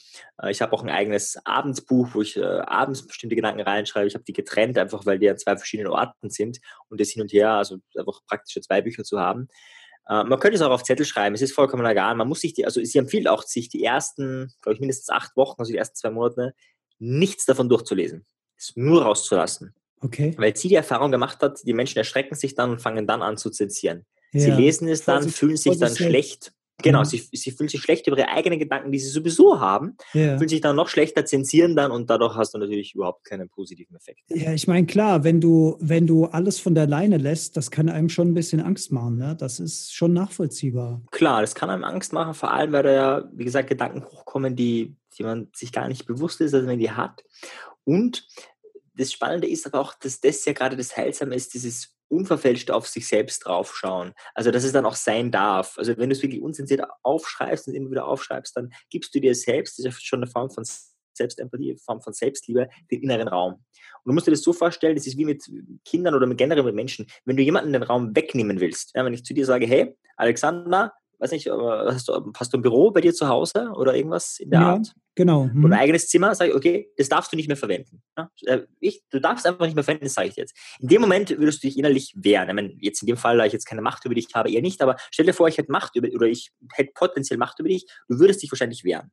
[0.40, 4.06] Äh, ich habe auch ein eigenes Abendsbuch, wo ich äh, abends bestimmte Gedanken reinschreibe.
[4.06, 7.22] Ich habe die getrennt, einfach weil die an zwei verschiedenen Orten sind und das hin
[7.22, 9.48] und her, also einfach praktische zwei Bücher zu haben.
[10.08, 12.14] Äh, man könnte es auch auf Zettel schreiben, es ist vollkommen egal.
[12.14, 15.36] Man muss sich die, also sie empfiehlt auch, sich die ersten, glaube ich, mindestens acht
[15.36, 16.54] Wochen, also die ersten zwei Monate,
[16.98, 18.24] nichts davon durchzulesen.
[18.56, 19.74] Es nur rauszulassen.
[20.00, 20.34] Okay.
[20.36, 23.36] Weil sie die Erfahrung gemacht hat, die Menschen erschrecken sich dann und fangen dann an
[23.36, 24.04] zu zensieren.
[24.32, 24.40] Ja.
[24.40, 27.04] Sie lesen es dann, fühlen sich dann schlecht Genau, mhm.
[27.04, 30.36] sie, sie fühlen sich schlecht über ihre eigenen Gedanken, die sie sowieso haben, ja.
[30.36, 33.94] fühlen sich dann noch schlechter, zensieren dann und dadurch hast du natürlich überhaupt keinen positiven
[33.96, 34.20] Effekt.
[34.28, 37.88] Ja, ich meine, klar, wenn du, wenn du alles von der Leine lässt, das kann
[37.88, 39.18] einem schon ein bisschen Angst machen.
[39.18, 39.36] Ne?
[39.38, 41.00] Das ist schon nachvollziehbar.
[41.12, 44.56] Klar, das kann einem Angst machen, vor allem, weil da ja, wie gesagt, Gedanken hochkommen,
[44.56, 47.22] die, die man sich gar nicht bewusst ist, dass man die hat.
[47.84, 48.26] Und
[48.96, 52.86] das Spannende ist aber auch, dass das ja gerade das Heilsame ist, dieses unverfälscht auf
[52.86, 54.12] sich selbst draufschauen.
[54.34, 55.78] Also, dass es dann auch sein darf.
[55.78, 59.34] Also, wenn du es wirklich unzensiert aufschreibst und immer wieder aufschreibst, dann gibst du dir
[59.34, 60.64] selbst, das ist ja schon eine Form von
[61.16, 63.54] Selbstempathie, eine Form von Selbstliebe, den inneren Raum.
[63.54, 65.44] Und du musst dir das so vorstellen, das ist wie mit
[65.84, 67.06] Kindern oder mit generell mit Menschen.
[67.24, 70.92] Wenn du jemanden den Raum wegnehmen willst, ja, wenn ich zu dir sage, hey, Alexander,
[71.24, 74.50] weiß nicht, hast du, hast du ein Büro bei dir zu Hause oder irgendwas in
[74.50, 74.94] der ja, Art?
[75.14, 75.44] Genau.
[75.44, 75.64] Hm.
[75.64, 78.02] Oder ein eigenes Zimmer, sage ich, okay, das darfst du nicht mehr verwenden.
[78.16, 78.30] Ja?
[78.42, 80.54] Äh, ich, du darfst einfach nicht mehr verwenden, sage ich jetzt.
[80.80, 82.48] In dem Moment würdest du dich innerlich wehren.
[82.48, 84.60] Ich meine, jetzt in dem Fall, da ich jetzt keine Macht über dich habe, eher
[84.62, 87.68] nicht, aber stell dir vor, ich hätte Macht über, oder ich hätte potenziell Macht über
[87.68, 89.10] dich, du würdest dich wahrscheinlich wehren.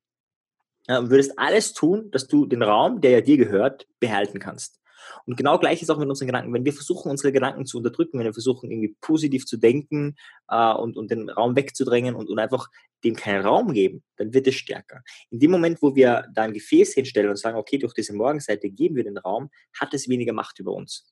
[0.88, 4.82] ja, und würdest alles tun, dass du den Raum, der ja dir gehört, behalten kannst.
[5.26, 6.54] Und genau gleich ist auch mit unseren Gedanken.
[6.54, 10.16] Wenn wir versuchen, unsere Gedanken zu unterdrücken, wenn wir versuchen, irgendwie positiv zu denken
[10.50, 12.70] äh, und, und den Raum wegzudrängen und, und einfach
[13.04, 15.02] dem keinen Raum geben, dann wird es stärker.
[15.30, 18.70] In dem Moment, wo wir da ein Gefäß hinstellen und sagen, okay, durch diese Morgenseite
[18.70, 21.12] geben wir den Raum, hat es weniger Macht über uns.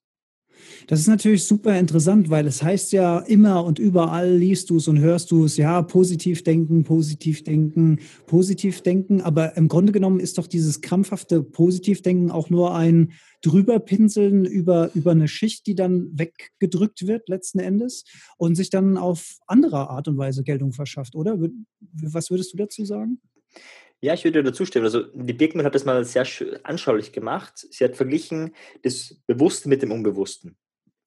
[0.87, 4.87] Das ist natürlich super interessant, weil es heißt ja immer und überall liest du es
[4.87, 9.21] und hörst du es, ja, positiv denken, positiv denken, positiv denken.
[9.21, 15.11] Aber im Grunde genommen ist doch dieses krampfhafte Positivdenken auch nur ein drüberpinseln über, über
[15.11, 18.03] eine Schicht, die dann weggedrückt wird letzten Endes
[18.37, 21.37] und sich dann auf andere Art und Weise Geltung verschafft, oder?
[22.01, 23.19] Was würdest du dazu sagen?
[24.01, 24.85] Ja, ich würde dazu stimmen.
[24.85, 26.25] Also die Birkmann hat das mal sehr
[26.63, 27.67] anschaulich gemacht.
[27.69, 30.57] Sie hat verglichen das Bewusste mit dem Unbewussten.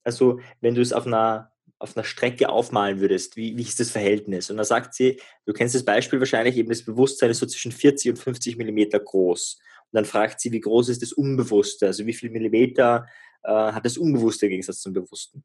[0.05, 3.91] Also wenn du es auf einer, auf einer Strecke aufmalen würdest, wie, wie ist das
[3.91, 4.51] Verhältnis?
[4.51, 7.73] Und da sagt sie, du kennst das Beispiel wahrscheinlich, eben das Bewusstsein ist so zwischen
[7.73, 9.59] 40 und 50 Millimeter groß.
[9.93, 11.87] Und dann fragt sie, wie groß ist das Unbewusste?
[11.87, 13.07] Also wie viel Millimeter
[13.43, 15.45] äh, hat das Unbewusste im Gegensatz zum Bewussten?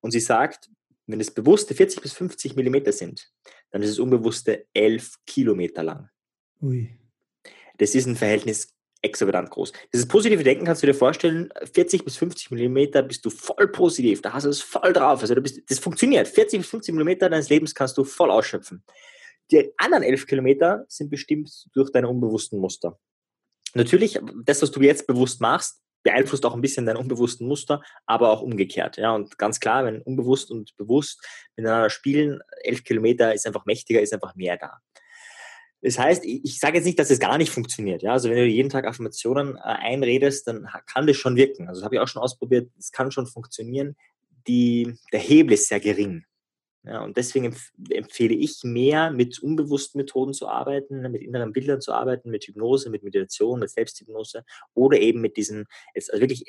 [0.00, 0.70] Und sie sagt,
[1.06, 3.30] wenn das Bewusste 40 bis 50 Millimeter sind,
[3.74, 6.08] dann ist das Unbewusste 11 Kilometer lang.
[6.62, 6.96] Ui.
[7.76, 9.72] Das ist ein Verhältnis exorbitant groß.
[9.92, 14.22] Dieses positive Denken kannst du dir vorstellen, 40 bis 50 Millimeter bist du voll positiv,
[14.22, 15.22] da hast du es voll drauf.
[15.22, 16.28] Also bist, das funktioniert.
[16.28, 18.84] 40 bis 50 Millimeter deines Lebens kannst du voll ausschöpfen.
[19.50, 23.00] Die anderen 11 Kilometer sind bestimmt durch deine unbewussten Muster.
[23.74, 28.30] Natürlich, das, was du jetzt bewusst machst, beeinflusst auch ein bisschen deine unbewussten Muster, aber
[28.30, 28.98] auch umgekehrt.
[28.98, 34.00] Ja, und ganz klar, wenn unbewusst und bewusst miteinander spielen, 11 Kilometer ist einfach mächtiger,
[34.00, 34.78] ist einfach mehr da.
[35.82, 38.02] Das heißt, ich sage jetzt nicht, dass es gar nicht funktioniert.
[38.02, 38.12] Ja?
[38.12, 41.68] Also wenn du jeden Tag Affirmationen äh, einredest, dann kann das schon wirken.
[41.68, 42.70] Also das habe ich auch schon ausprobiert.
[42.78, 43.96] Es kann schon funktionieren.
[44.46, 46.24] Die, der Hebel ist sehr gering.
[46.86, 51.80] Ja, und deswegen empf empfehle ich mehr, mit unbewussten Methoden zu arbeiten, mit inneren Bildern
[51.80, 54.44] zu arbeiten, mit Hypnose, mit Meditation, mit Selbsthypnose
[54.74, 56.44] oder eben mit diesen also wirklich,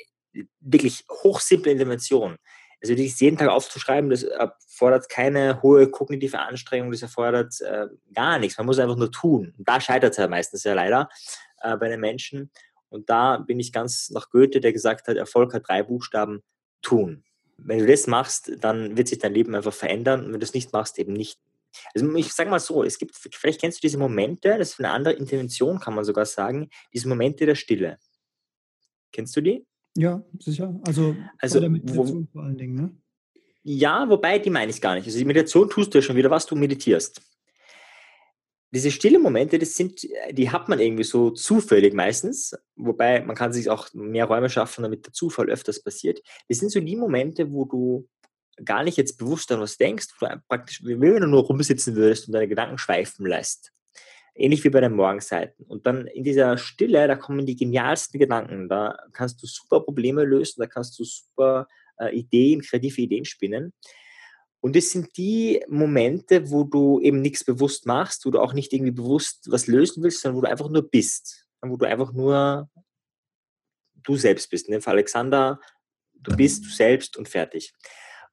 [0.60, 2.36] wirklich hochsimple Interventionen.
[2.82, 8.38] Also dich jeden Tag aufzuschreiben, das erfordert keine hohe kognitive Anstrengung, das erfordert äh, gar
[8.38, 8.58] nichts.
[8.58, 9.54] Man muss einfach nur tun.
[9.56, 11.08] Und da scheitert es ja meistens ja leider
[11.62, 12.50] äh, bei den Menschen.
[12.90, 16.42] Und da bin ich ganz nach Goethe, der gesagt hat, Erfolg hat drei Buchstaben,
[16.82, 17.24] tun.
[17.58, 20.24] Wenn du das machst, dann wird sich dein Leben einfach verändern.
[20.24, 21.38] Und wenn du es nicht machst, eben nicht.
[21.94, 24.90] Also ich sage mal so, es gibt, vielleicht kennst du diese Momente, das ist eine
[24.90, 27.98] andere Intervention, kann man sogar sagen, diese Momente der Stille.
[29.12, 29.66] Kennst du die?
[29.96, 30.78] Ja, sicher.
[30.86, 32.96] Also, also der Meditation wo, vor allen Dingen, ne?
[33.62, 35.06] Ja, wobei, die meine ich gar nicht.
[35.06, 37.20] Also die Meditation tust du ja schon wieder, was du meditierst.
[38.76, 43.50] Diese stille Momente, das sind, die hat man irgendwie so zufällig meistens, wobei man kann
[43.50, 46.20] sich auch mehr Räume schaffen, damit der Zufall öfters passiert.
[46.50, 48.06] Das sind so die Momente, wo du
[48.66, 52.26] gar nicht jetzt bewusst an was denkst, wo du praktisch, wenn du nur rumsitzen würdest
[52.26, 53.72] und deine Gedanken schweifen lässt
[54.34, 55.64] ähnlich wie bei den Morgenseiten.
[55.64, 58.68] Und dann in dieser Stille, da kommen die genialsten Gedanken.
[58.68, 61.66] Da kannst du super Probleme lösen, da kannst du super
[61.98, 63.72] äh, Ideen, kreative Ideen spinnen.
[64.66, 68.72] Und es sind die Momente, wo du eben nichts bewusst machst, wo du auch nicht
[68.72, 71.46] irgendwie bewusst was lösen willst, sondern wo du einfach nur bist.
[71.60, 72.68] Wo du einfach nur
[73.94, 74.66] du selbst bist.
[74.66, 75.60] In dem Fall Alexander,
[76.14, 77.74] du bist du selbst und fertig.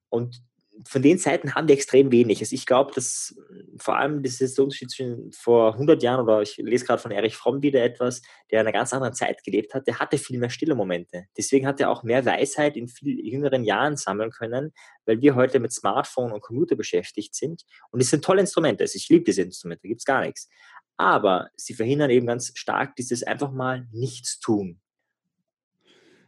[0.10, 0.42] Und
[0.88, 2.40] von den Seiten haben die extrem wenig.
[2.40, 3.36] Also ich glaube, dass
[3.78, 7.12] vor allem das ist der Unterschied zwischen vor 100 Jahren oder ich lese gerade von
[7.12, 10.40] Erich Fromm wieder etwas, der in einer ganz anderen Zeit gelebt hat, der hatte viel
[10.40, 11.26] mehr stille Momente.
[11.38, 14.74] Deswegen hat er auch mehr Weisheit in viel jüngeren Jahren sammeln können,
[15.06, 17.64] weil wir heute mit Smartphone und Computer beschäftigt sind.
[17.92, 18.84] Und es sind tolle Instrumente.
[18.84, 20.50] Also ich liebe diese Instrumente, da gibt es gar nichts.
[20.98, 24.80] Aber sie verhindern eben ganz stark dieses einfach mal nichts tun.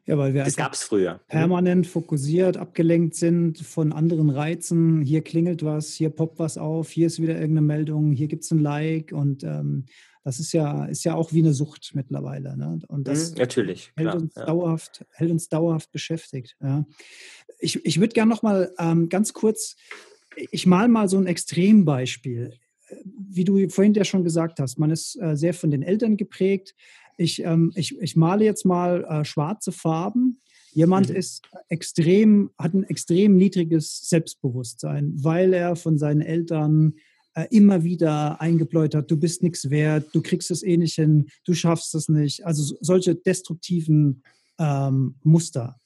[0.08, 1.16] Ja, weil wir das gab es früher.
[1.16, 1.20] Mhm.
[1.28, 5.02] permanent fokussiert, abgelenkt sind von anderen Reizen.
[5.02, 8.52] Hier klingelt was, hier poppt was auf, hier ist wieder irgendeine Meldung, hier gibt es
[8.52, 9.86] ein Like und ähm,
[10.24, 12.58] das ist ja, ist ja auch wie eine Sucht mittlerweile.
[12.58, 12.80] Ne?
[12.88, 14.46] Und das mhm, natürlich, hält, klar, uns ja.
[14.46, 16.56] dauerhaft, hält uns dauerhaft beschäftigt.
[16.62, 16.86] Ja.
[17.60, 19.76] Ich, ich würde gerne noch mal ähm, ganz kurz,
[20.36, 22.54] ich mal mal so ein Extrembeispiel.
[23.04, 26.76] Wie du vorhin ja schon gesagt hast, man ist äh, sehr von den Eltern geprägt
[27.18, 30.42] ich, ähm, ich, ich male jetzt mal äh, schwarze Farben.
[30.74, 31.16] Jemand mhm.
[31.16, 36.96] ist extrem, hat ein extrem niedriges Selbstbewusstsein, weil er von seinen Eltern
[37.34, 41.28] äh, immer wieder eingebläut hat, du bist nichts wert, du kriegst es eh nicht hin,
[41.46, 42.46] du schaffst es nicht.
[42.46, 44.24] Also solche destruktiven
[44.58, 45.80] ähm, Muster.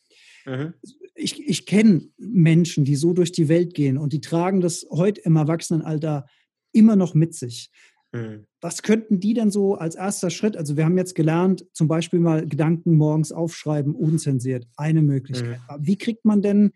[0.46, 0.74] Mhm.
[1.16, 5.22] Ich, ich kenne Menschen, die so durch die Welt gehen und die tragen das heute
[5.22, 6.28] im Erwachsenenalter
[6.72, 7.72] immer noch mit sich.
[8.12, 8.46] Mhm.
[8.62, 10.58] Was könnten die denn so als erster Schritt?
[10.58, 15.60] Also wir haben jetzt gelernt, zum Beispiel mal Gedanken morgens aufschreiben, unzensiert, eine Möglichkeit.
[15.70, 15.86] Mhm.
[15.86, 16.72] Wie kriegt man denn,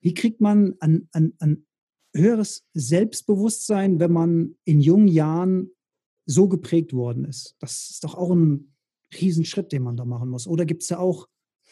[0.00, 1.66] wie kriegt man ein, ein, ein
[2.14, 5.70] höheres Selbstbewusstsein, wenn man in jungen Jahren
[6.28, 7.56] so geprägt worden ist.
[7.58, 8.74] Das ist doch auch ein
[9.18, 10.46] Riesenschritt, den man da machen muss.
[10.46, 11.26] Oder gibt es da auch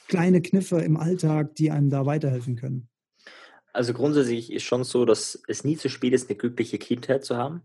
[0.09, 2.88] kleine Kniffe im Alltag, die einem da weiterhelfen können?
[3.75, 7.37] Also grundsätzlich ist schon so, dass es nie zu spät ist, eine glückliche Kindheit zu
[7.37, 7.61] haben.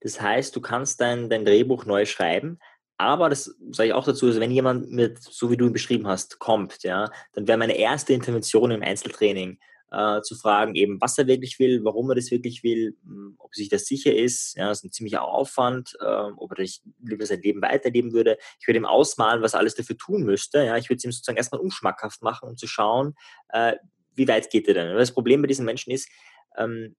[0.00, 2.58] Das heißt, du kannst dein, dein Drehbuch neu schreiben,
[2.96, 6.06] aber das sage ich auch dazu, also wenn jemand mit, so wie du ihn beschrieben
[6.06, 9.58] hast, kommt, ja, dann wäre meine erste Intervention im Einzeltraining
[9.90, 13.54] äh, zu fragen, eben, was er wirklich will, warum er das wirklich will, hm, ob
[13.54, 14.56] sich das sicher ist.
[14.56, 16.66] Ja, das ist ein ziemlicher Aufwand, äh, ob er
[17.02, 18.36] lieber sein Leben weiterleben würde.
[18.60, 20.64] Ich würde ihm ausmalen, was er alles dafür tun müsste.
[20.64, 23.14] Ja, ich würde es ihm sozusagen erstmal unschmackhaft machen, um zu schauen,
[23.48, 23.76] äh,
[24.14, 24.94] wie weit geht er denn.
[24.94, 26.08] das Problem bei diesen Menschen ist,
[26.56, 26.96] ähm,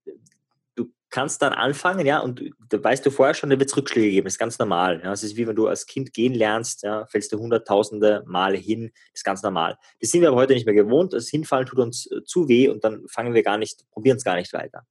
[1.12, 4.26] kannst dann anfangen, ja, und da weißt du vorher schon, da wird es Rückschläge geben,
[4.26, 5.02] das ist ganz normal.
[5.04, 5.12] Ja.
[5.12, 8.92] Es ist wie wenn du als Kind gehen lernst, ja, fällst du hunderttausende Male hin,
[9.12, 9.78] das ist ganz normal.
[10.00, 12.70] Das sind wir aber heute nicht mehr gewohnt, das Hinfallen tut uns äh, zu weh
[12.70, 14.84] und dann fangen wir gar nicht, probieren es gar nicht weiter.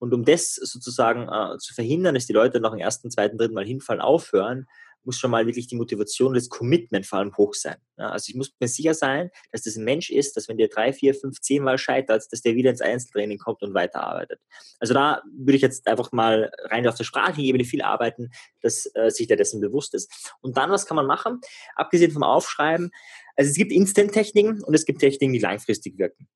[0.00, 3.54] Und um das sozusagen äh, zu verhindern, dass die Leute nach dem ersten, zweiten, dritten
[3.54, 4.66] Mal hinfallen aufhören,
[5.04, 7.76] muss schon mal wirklich die Motivation, das Commitment vor allem hoch sein.
[7.96, 10.68] Ja, also ich muss mir sicher sein, dass das ein Mensch ist, dass wenn der
[10.68, 14.40] drei, vier, fünf, zehn Mal scheitert, dass der wieder ins Einzeltraining kommt und weiterarbeitet.
[14.78, 18.30] Also da würde ich jetzt einfach mal rein auf der Sprachebene viel arbeiten,
[18.62, 20.32] dass äh, sich der dessen bewusst ist.
[20.40, 21.40] Und dann, was kann man machen?
[21.76, 22.90] Abgesehen vom Aufschreiben,
[23.36, 26.28] also es gibt Instant-Techniken und es gibt Techniken, die langfristig wirken.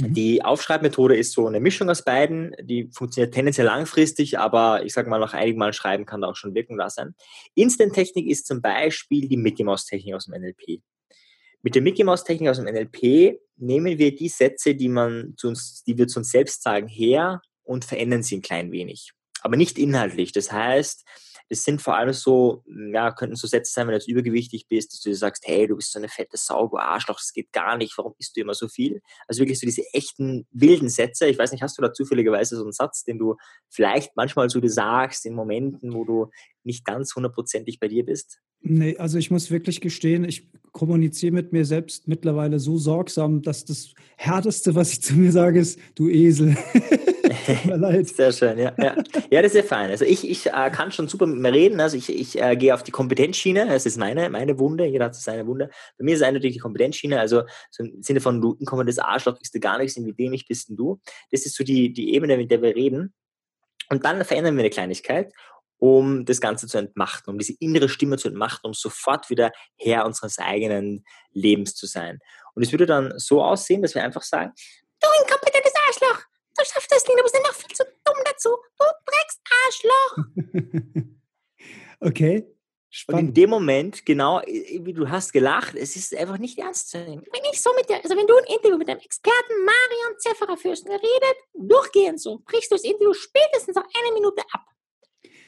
[0.00, 0.14] Mhm.
[0.14, 2.54] Die Aufschreibmethode ist so eine Mischung aus beiden.
[2.60, 6.36] Die funktioniert tendenziell langfristig, aber ich sage mal, nach einigen Mal schreiben kann da auch
[6.36, 7.14] schon wirken da sein.
[7.54, 10.82] Instant-Technik ist zum Beispiel die Mickey Mouse-Technik aus dem NLP.
[11.62, 15.84] Mit der Mickey Mouse-Technik aus dem NLP nehmen wir die Sätze, die, man zu uns,
[15.84, 19.12] die wir zu uns selbst sagen, her und verändern sie ein klein wenig.
[19.40, 20.32] Aber nicht inhaltlich.
[20.32, 21.04] Das heißt,
[21.48, 24.92] es sind vor allem so, ja, könnten so Sätze sein, wenn du jetzt übergewichtig bist,
[24.92, 27.52] dass du dir sagst, hey, du bist so eine fette Sau, du Arschloch, das geht
[27.52, 29.02] gar nicht, warum isst du immer so viel?
[29.28, 31.26] Also wirklich so diese echten, wilden Sätze.
[31.26, 33.36] Ich weiß nicht, hast du da zufälligerweise so einen Satz, den du
[33.68, 36.30] vielleicht manchmal so dir sagst, in Momenten, wo du
[36.64, 38.40] nicht ganz hundertprozentig bei dir bist?
[38.60, 43.66] Nee, also ich muss wirklich gestehen, ich kommuniziere mit mir selbst mittlerweile so sorgsam, dass
[43.66, 46.56] das Härteste, was ich zu mir sage, ist, du Esel.
[47.64, 48.08] Mir leid.
[48.08, 48.72] Sehr schön, ja.
[48.78, 48.96] Ja,
[49.30, 49.90] ja das ist sehr fein.
[49.90, 51.80] Also ich, ich äh, kann schon super mit mir reden.
[51.80, 53.66] Also ich, ich äh, gehe auf die Kompetenzschiene.
[53.66, 54.84] Das ist meine, meine Wunde.
[54.86, 55.70] Jeder hat seine Wunde.
[55.98, 57.20] Bei mir ist es eindeutig die Kompetenzschiene.
[57.20, 60.68] Also so im Sinne von, du das Arschloch, kriegst du gar nichts, wie dämlich bist
[60.68, 61.00] denn du.
[61.30, 63.14] Das ist so die, die Ebene, mit der wir reden.
[63.90, 65.32] Und dann verändern wir eine Kleinigkeit
[65.78, 70.06] um das Ganze zu entmachten, um diese innere Stimme zu entmachten, um sofort wieder Herr
[70.06, 72.20] unseres eigenen Lebens zu sein.
[72.54, 74.52] Und es würde dann so aussehen, dass wir einfach sagen,
[75.00, 76.24] du inkompetentes Arschloch,
[76.56, 81.04] du schaffst das nicht, du bist ja noch viel zu dumm dazu, du Drecksarschloch.
[82.00, 82.46] okay.
[82.96, 83.22] Spannend.
[83.22, 86.98] Und in dem Moment, genau, wie du hast gelacht, es ist einfach nicht ernst zu
[86.98, 87.24] nehmen.
[87.32, 90.56] Wenn ich so mit dir, also wenn du ein Interview mit einem Experten Marion Zefferer
[90.56, 94.60] führst, redet durchgehend so, brichst du das Interview spätestens nach einer Minute ab.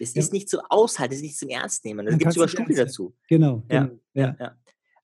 [0.01, 0.23] Es ja.
[0.23, 2.05] ist nicht so aushalten, es ist nicht zum Ernst nehmen.
[2.05, 3.15] Da gibt es sogar Studien dazu.
[3.29, 3.63] Genau.
[3.71, 3.85] Ja.
[3.85, 4.01] genau.
[4.15, 4.37] Ja.
[4.41, 4.57] ja.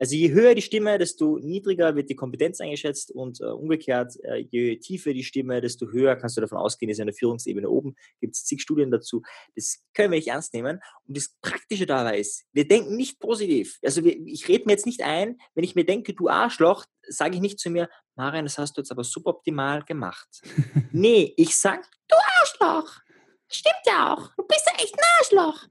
[0.02, 4.38] Also je höher die Stimme, desto niedriger wird die Kompetenz eingeschätzt und äh, umgekehrt, äh,
[4.50, 7.94] je tiefer die Stimme, desto höher kannst du davon ausgehen, ist eine Führungsebene oben.
[8.20, 9.22] Gibt es zig Studien dazu.
[9.54, 10.80] Das können wir nicht ernst nehmen.
[11.06, 13.78] Und das Praktische dabei ist, wir denken nicht positiv.
[13.80, 17.36] Also wir, ich rede mir jetzt nicht ein, wenn ich mir denke, du Arschloch, sage
[17.36, 20.26] ich nicht zu mir, Marian, das hast du jetzt aber suboptimal gemacht.
[20.90, 22.98] nee, ich sage, du Arschloch.
[23.46, 24.34] Stimmt ja auch.
[24.36, 25.68] Du bist ja echt ein Arschloch.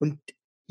[0.00, 0.18] Und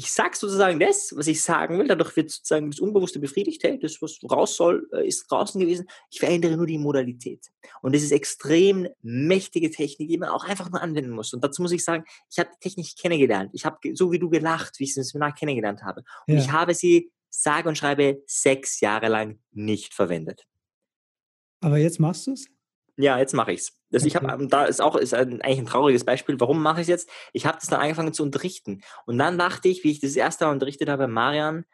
[0.01, 3.77] ich sage sozusagen das, was ich sagen will, dadurch wird sozusagen das Unbewusste befriedigt, hey,
[3.77, 5.87] das, was raus soll, äh, ist draußen gewesen.
[6.09, 7.51] Ich verändere nur die Modalität.
[7.83, 11.35] Und das ist extrem mächtige Technik, die man auch einfach nur anwenden muss.
[11.35, 13.51] Und dazu muss ich sagen, ich habe die Technik kennengelernt.
[13.53, 16.03] Ich habe so wie du gelacht, wie ich sie im Seminar kennengelernt habe.
[16.25, 16.39] Und ja.
[16.39, 20.47] ich habe sie, sage und schreibe, sechs Jahre lang nicht verwendet.
[21.59, 22.47] Aber jetzt machst du es?
[22.97, 23.77] Ja, jetzt mache ich's.
[23.89, 26.39] Das, ich habe, da ist auch ist ein, eigentlich ein trauriges Beispiel.
[26.39, 27.09] Warum mache ich es jetzt?
[27.33, 28.81] Ich habe das dann angefangen zu unterrichten.
[29.05, 31.65] Und dann dachte ich, wie ich das erste Mal unterrichtet habe, Marian,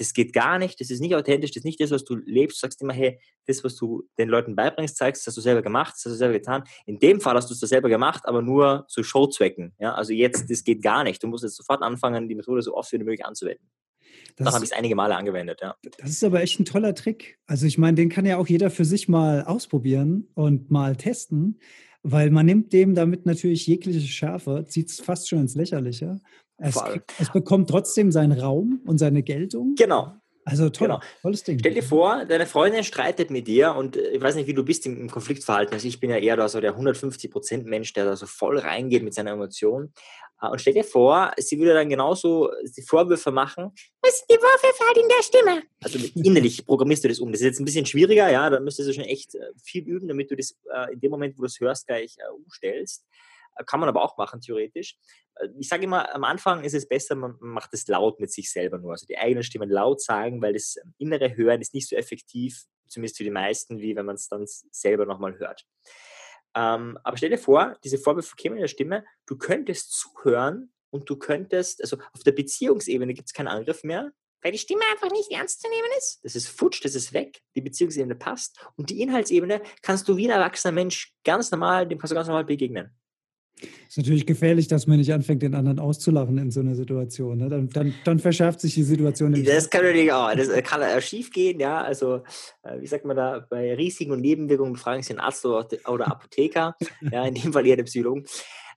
[0.00, 2.56] das geht gar nicht, das ist nicht authentisch, das ist nicht das, was du lebst.
[2.56, 5.60] Du sagst immer, hey, das, was du den Leuten beibringst, zeigst, das hast du selber
[5.60, 6.64] gemacht, das hast du selber getan.
[6.86, 9.74] In dem Fall hast du es selber gemacht, aber nur zu Showzwecken.
[9.78, 9.94] Ja?
[9.94, 11.22] Also jetzt, das geht gar nicht.
[11.22, 13.68] Du musst jetzt sofort anfangen, die Methode so oft wie möglich anzuwenden.
[14.36, 15.76] Das habe ich es einige Male angewendet, ja.
[15.98, 17.38] Das ist aber echt ein toller Trick.
[17.46, 21.58] Also ich meine, den kann ja auch jeder für sich mal ausprobieren und mal testen,
[22.02, 26.20] weil man nimmt dem damit natürlich jegliche Schärfe, zieht es fast schon ins Lächerliche.
[26.56, 26.78] Es,
[27.18, 29.74] es, bekommt trotzdem seinen Raum und seine Geltung.
[29.76, 30.12] Genau.
[30.50, 31.00] Also toll, genau.
[31.22, 31.58] tolles Ding.
[31.60, 34.64] Stell dir vor, deine Freundin streitet mit dir und äh, ich weiß nicht, wie du
[34.64, 35.72] bist im, Konfliktverhalten.
[35.74, 39.04] Also ich bin ja eher da so der 150% Mensch, der da so voll reingeht
[39.04, 39.92] mit seiner Emotion.
[40.38, 43.72] Ah, und stell dir vor, sie würde dann genauso die Vorwürfe machen.
[44.00, 45.62] Was sind die Vorwürfe halt in der Stimme?
[45.82, 47.30] Also innerlich programmierst du das um.
[47.30, 50.08] Das ist jetzt ein bisschen schwieriger, ja, da müsstest du schon echt äh, viel üben,
[50.08, 53.04] damit du das äh, in dem Moment, wo du es hörst, gleich umstellst.
[53.64, 54.96] Kann man aber auch machen, theoretisch.
[55.36, 58.50] Äh, ich sage immer, am Anfang ist es besser, man macht es laut mit sich
[58.50, 58.92] selber nur.
[58.92, 63.16] Also die eigenen Stimmen laut sagen, weil das innere Hören ist nicht so effektiv, zumindest
[63.18, 65.66] für die meisten, wie wenn man es dann selber nochmal hört.
[66.54, 71.08] Ähm, aber stell dir vor, diese Vorwürfe kämen in der Stimme, du könntest zuhören und
[71.08, 75.10] du könntest, also auf der Beziehungsebene gibt es keinen Angriff mehr, weil die Stimme einfach
[75.10, 76.20] nicht ernst zu nehmen ist.
[76.22, 80.26] Das ist futsch, das ist weg, die Beziehungsebene passt und die Inhaltsebene kannst du wie
[80.26, 82.96] ein erwachsener Mensch ganz normal, dem kannst du ganz normal begegnen.
[83.88, 87.38] Ist natürlich gefährlich, dass man nicht anfängt, den anderen auszulachen in so einer Situation.
[87.38, 87.48] Ne?
[87.48, 89.32] Dann, dann, dann, verschärft sich die Situation.
[89.44, 90.34] Das kann natürlich auch.
[90.34, 91.80] Das äh, kann äh, schief gehen, ja.
[91.80, 92.22] Also,
[92.62, 96.06] äh, wie sagt man da, bei Risiken und Nebenwirkungen fragen Sie einen Arzt oder, oder
[96.06, 96.76] Apotheker.
[97.12, 98.24] ja, in dem Fall eher den Psychologen.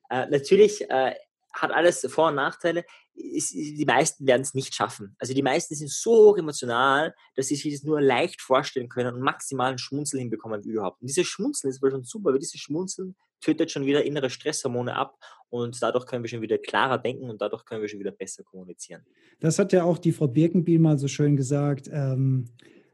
[0.10, 2.84] Äh, natürlich hat alles Vor- und Nachteile
[3.16, 5.16] die meisten werden es nicht schaffen.
[5.20, 9.22] Also die meisten sind so emotional, dass sie sich das nur leicht vorstellen können und
[9.22, 11.02] maximalen Schmunzeln hinbekommen wie überhaupt.
[11.02, 14.96] Und dieses Schmunzeln ist wohl schon super, weil dieses Schmunzeln tötet schon wieder innere Stresshormone
[14.96, 15.18] ab
[15.50, 18.44] und dadurch können wir schon wieder klarer denken und dadurch können wir schon wieder besser
[18.44, 19.06] kommunizieren.
[19.40, 21.90] Das hat ja auch die Frau Birkenbiel mal so schön gesagt.
[21.92, 22.46] Ähm,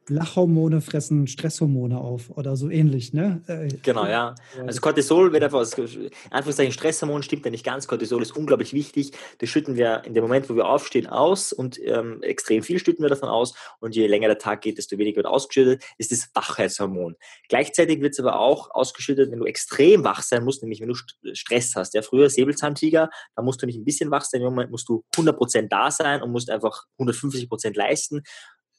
[0.09, 3.41] Lachhormone fressen Stresshormone auf oder so ähnlich, ne?
[3.47, 4.35] Äh, genau, ja.
[4.65, 7.87] Also Cortisol wird einfach, Anführungszeichen Stresshormon stimmt ja nicht ganz.
[7.87, 9.11] Cortisol ist unglaublich wichtig.
[9.39, 13.03] Das schütten wir in dem Moment, wo wir aufstehen, aus und ähm, extrem viel schütten
[13.03, 13.53] wir davon aus.
[13.79, 17.15] Und je länger der Tag geht, desto weniger wird ausgeschüttet, ist das Wachheitshormon.
[17.47, 20.95] Gleichzeitig wird es aber auch ausgeschüttet, wenn du extrem wach sein musst, nämlich wenn du
[21.33, 21.93] Stress hast.
[21.93, 25.03] Ja, früher Säbelzahntiger, da musst du nicht ein bisschen wach sein, im Moment musst du
[25.15, 28.23] 100% da sein und musst einfach 150% leisten.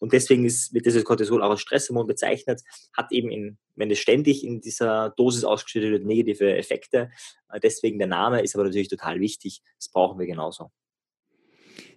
[0.01, 3.99] Und deswegen ist, wird dieses Cortisol auch als Stresshormon bezeichnet, hat eben, in, wenn es
[3.99, 7.11] ständig in dieser Dosis ausgeschüttet wird, negative Effekte.
[7.53, 9.63] Äh, deswegen der Name ist aber natürlich total wichtig.
[9.79, 10.71] Das brauchen wir genauso.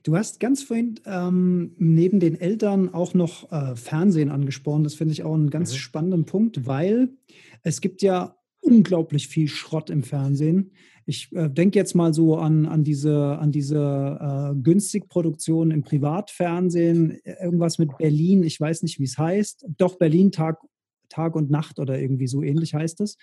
[0.04, 4.84] Du hast ganz vorhin ähm, neben den Eltern auch noch äh, Fernsehen angesprochen.
[4.84, 5.78] Das finde ich auch einen ganz mhm.
[5.78, 7.10] spannenden Punkt, weil
[7.64, 10.72] es gibt ja unglaublich viel Schrott im Fernsehen.
[11.06, 17.20] Ich äh, denke jetzt mal so an, an diese, an diese äh, Günstigproduktion im Privatfernsehen,
[17.24, 19.66] irgendwas mit Berlin, ich weiß nicht, wie es heißt.
[19.78, 20.60] Doch, Berlin Tag,
[21.10, 23.18] Tag und Nacht oder irgendwie so ähnlich heißt es.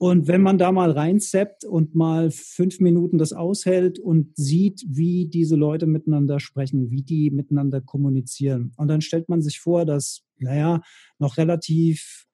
[0.00, 5.26] Und wenn man da mal reinzappt und mal fünf Minuten das aushält und sieht, wie
[5.26, 10.22] diese Leute miteinander sprechen, wie die miteinander kommunizieren, und dann stellt man sich vor, dass,
[10.38, 10.82] naja,
[11.18, 12.26] noch relativ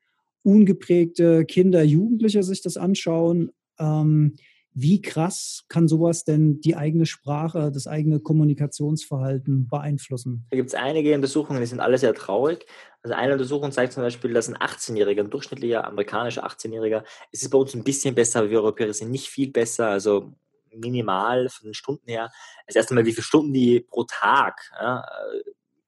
[0.42, 4.34] ungeprägte Kinder, Jugendliche sich das anschauen, ähm,
[4.74, 10.46] wie krass kann sowas denn die eigene Sprache, das eigene Kommunikationsverhalten beeinflussen?
[10.50, 12.66] Da gibt es einige Untersuchungen, die sind alle sehr traurig.
[13.02, 17.50] Also eine Untersuchung zeigt zum Beispiel, dass ein 18-Jähriger, ein durchschnittlicher amerikanischer 18-Jähriger, es ist
[17.50, 20.32] bei uns ein bisschen besser, aber wir Europäer sind nicht viel besser, also
[20.74, 22.32] minimal von den Stunden her.
[22.66, 25.04] Das erste Mal, wie viele Stunden die pro Tag ja,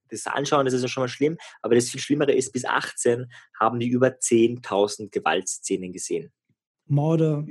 [0.08, 3.26] das anschauen, das ist ja schon mal schlimm, aber das viel Schlimmere ist, bis 18
[3.58, 6.32] haben die über 10.000 Gewaltszenen gesehen.
[6.86, 7.46] Morde,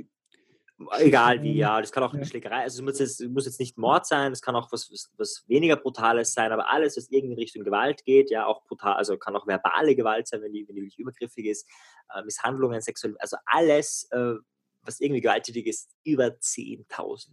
[0.98, 1.80] Egal wie, ja.
[1.80, 4.42] Das kann auch eine Schlägerei, also es muss jetzt, muss jetzt nicht Mord sein, es
[4.42, 8.04] kann auch was, was, was, weniger Brutales sein, aber alles, was irgendwie in Richtung Gewalt
[8.04, 10.98] geht, ja, auch brutal, also kann auch verbale Gewalt sein, wenn die, wenn die wirklich
[10.98, 11.66] übergriffig ist,
[12.14, 14.34] äh, Misshandlungen, sexuell, also alles, äh,
[14.82, 17.30] was irgendwie gewalttätig ist, über 10.000.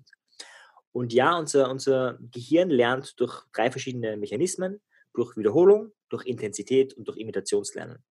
[0.94, 4.80] Und ja, unser, unser Gehirn lernt durch drei verschiedene Mechanismen,
[5.14, 8.04] durch Wiederholung, durch Intensität und durch Imitationslernen.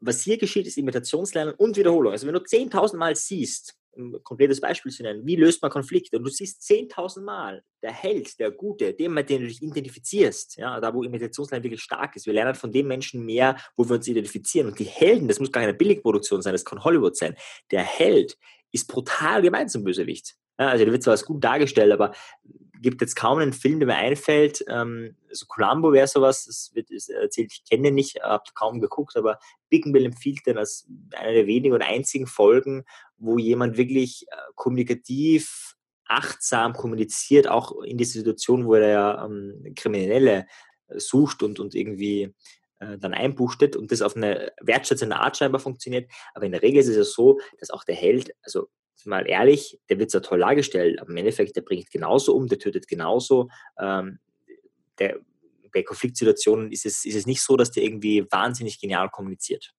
[0.00, 2.12] Was hier geschieht, ist Imitationslernen und Wiederholung.
[2.12, 6.16] Also wenn du 10.000 Mal siehst, ein konkretes Beispiel zu nennen, wie löst man Konflikte?
[6.16, 10.56] Und du siehst 10.000 Mal, der Held, der Gute, dem, mit dem du dich identifizierst,
[10.56, 12.26] ja, da wo Imitationslernen wirklich stark ist.
[12.26, 14.68] Wir lernen von dem Menschen mehr, wo wir uns identifizieren.
[14.68, 17.36] Und die Helden, das muss gar keine Billigproduktion sein, das kann Hollywood sein.
[17.70, 18.38] Der Held
[18.72, 20.34] ist brutal gemein zum Bösewicht.
[20.58, 22.12] Ja, also der wird zwar als gut dargestellt, aber
[22.80, 24.64] gibt jetzt kaum einen Film, der mir einfällt.
[24.68, 29.16] Ähm, also Columbo wäre sowas, das wird ist erzählt, ich kenne nicht, habe kaum geguckt,
[29.16, 29.38] aber
[29.68, 32.84] Bickenbill empfiehlt den als eine der wenigen und einzigen Folgen,
[33.16, 35.74] wo jemand wirklich äh, kommunikativ,
[36.06, 40.46] achtsam kommuniziert, auch in dieser Situation, wo er ja ähm, Kriminelle
[40.88, 42.34] äh, sucht und, und irgendwie
[42.80, 46.10] äh, dann einbuchtet und das auf eine wertschätzende Art scheinbar funktioniert.
[46.34, 48.68] Aber in der Regel ist es ja so, dass auch der Held, also
[49.06, 52.58] mal ehrlich, der wird zwar toll dargestellt, aber im Endeffekt, der bringt genauso um, der
[52.58, 53.48] tötet genauso.
[53.78, 54.18] Ähm,
[54.98, 55.18] der,
[55.72, 59.74] bei Konfliktsituationen ist es, ist es nicht so, dass der irgendwie wahnsinnig genial kommuniziert.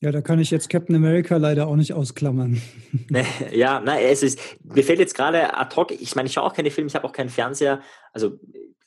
[0.00, 2.60] Ja, da kann ich jetzt Captain America leider auch nicht ausklammern.
[3.52, 6.54] ja, nein, es ist, mir fällt jetzt gerade ad hoc, ich meine, ich schaue auch
[6.54, 7.80] keine Filme, ich habe auch keinen Fernseher,
[8.12, 8.38] also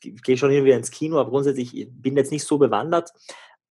[0.03, 3.11] ich gehe schon hin wieder ins Kino, aber grundsätzlich bin jetzt nicht so bewandert.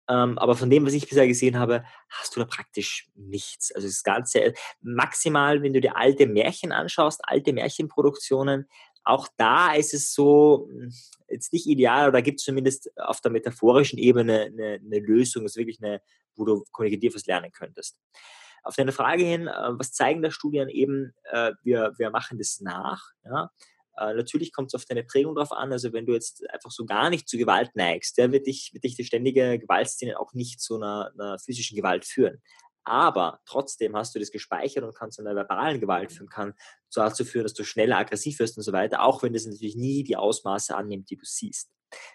[0.08, 3.72] Ähm, aber von dem, was ich bisher gesehen habe, hast du da praktisch nichts.
[3.72, 4.52] Also das Ganze,
[4.82, 8.68] maximal, wenn du dir alte Märchen anschaust, alte Märchenproduktionen,
[9.04, 10.92] auch da ist es so, hm,
[11.28, 15.44] jetzt nicht ideal, aber da gibt es zumindest auf der metaphorischen Ebene eine, eine Lösung,
[15.44, 16.00] ist wirklich eine,
[16.36, 17.98] wo du kommunikativ was lernen könntest.
[18.62, 21.14] auf deine Frage hin, äh, was zeigen da Studien eben?
[21.24, 23.10] Äh, wir, wir machen das nach.
[23.24, 23.50] Ja?
[23.96, 25.72] Äh, natürlich kommt es auf deine Prägung drauf an.
[25.72, 28.84] Also wenn du jetzt einfach so gar nicht zu Gewalt neigst, der wird dich, wird
[28.84, 32.42] dich die ständige Gewaltszene auch nicht zu einer, einer physischen Gewalt führen.
[32.84, 36.52] Aber trotzdem hast du das gespeichert und kannst zu einer verbalen Gewalt führen, kann
[36.94, 40.04] dazu führen, dass du schneller aggressiv wirst und so weiter, auch wenn das natürlich nie
[40.04, 41.70] die Ausmaße annimmt, die du siehst.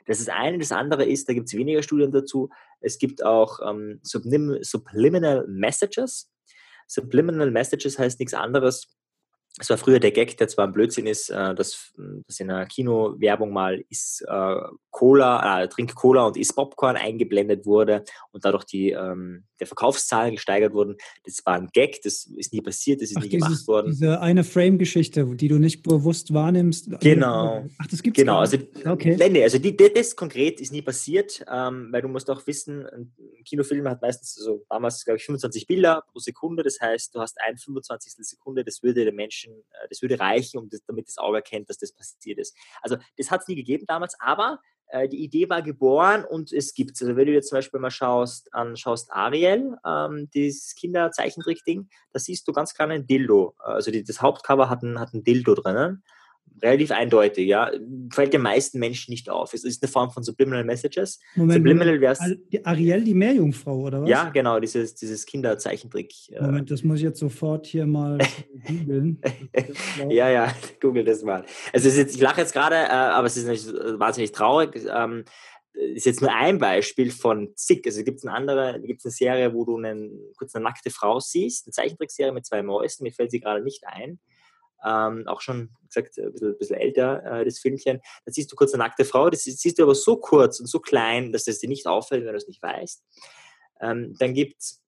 [0.05, 0.59] Das ist eine.
[0.59, 2.49] Das andere ist, da gibt es weniger Studien dazu.
[2.81, 6.31] Es gibt auch ähm, Subliminal Messages.
[6.87, 8.87] Subliminal Messages heißt nichts anderes,
[9.57, 11.93] es war früher der Gag, der zwar ein Blödsinn ist, äh, dass,
[12.27, 14.55] dass in einer Kinowerbung mal ist äh,
[14.91, 20.35] Cola, äh, trink Cola und isst Popcorn eingeblendet wurde und dadurch die ähm, der Verkaufszahlen
[20.35, 20.95] gesteigert wurden.
[21.25, 23.91] Das war ein Gag, das ist nie passiert, das ist Ach, nie dieses, gemacht worden.
[23.91, 26.89] Diese eine Frame-Geschichte, die du nicht bewusst wahrnimmst.
[27.01, 27.65] Genau.
[27.77, 29.17] Ach, das gibt's Genau, also, okay.
[29.29, 33.13] nee, also die, das konkret ist nie passiert, ähm, weil du musst auch wissen, ein
[33.45, 36.63] Kinofilm hat meistens so damals, glaube ich, 25 Bilder pro Sekunde.
[36.63, 38.13] Das heißt, du hast ein 25.
[38.19, 41.69] Sekunde, das würde den Menschen, äh, das würde reichen, um das, damit das Auge erkennt,
[41.69, 42.55] dass das passiert ist.
[42.81, 46.73] Also das hat es nie gegeben damals, aber äh, die Idee war geboren und es
[46.73, 47.01] gibt es.
[47.01, 52.47] Also wenn du jetzt zum Beispiel mal schaust, anschaust Ariel, ähm, dieses Kinderzeichentrick-Ding, da siehst
[52.47, 53.55] du ganz klar ein Dildo.
[53.59, 56.03] Also die, das Hauptcover hat ein, hat ein Dildo drinnen
[56.61, 57.71] relativ eindeutig, ja.
[58.11, 59.53] Fällt den meisten Menschen nicht auf.
[59.53, 61.19] Es ist eine Form von Subliminal Messages.
[61.35, 62.19] Moment, Subliminal wär's,
[62.51, 64.09] die Ariel, die Meerjungfrau, oder was?
[64.09, 66.13] Ja, genau, dieses, dieses Kinderzeichentrick.
[66.31, 66.41] Äh.
[66.41, 68.17] Moment, das muss ich jetzt sofort hier mal
[68.67, 69.21] googeln.
[70.09, 71.45] ja, ja, google das mal.
[71.73, 74.85] Also ist jetzt, ich lache jetzt gerade, äh, aber es ist nicht wahnsinnig traurig.
[74.93, 75.23] Ähm,
[75.73, 77.83] ist jetzt nur ein Beispiel von zig.
[77.85, 80.89] Also gibt es eine andere, gibt es eine Serie, wo du einen, kurz eine nackte
[80.89, 84.19] Frau siehst, eine Zeichentrickserie mit zwei Mäusen, mir fällt sie gerade nicht ein
[84.85, 87.99] ähm, auch schon gesagt, ein bisschen, ein bisschen älter, äh, das Filmchen.
[88.25, 90.79] Da siehst du kurz eine nackte Frau, das siehst du aber so kurz und so
[90.79, 93.03] klein, dass das dir nicht auffällt, wenn du es nicht weißt.
[93.81, 94.81] Ähm, dann gibt es,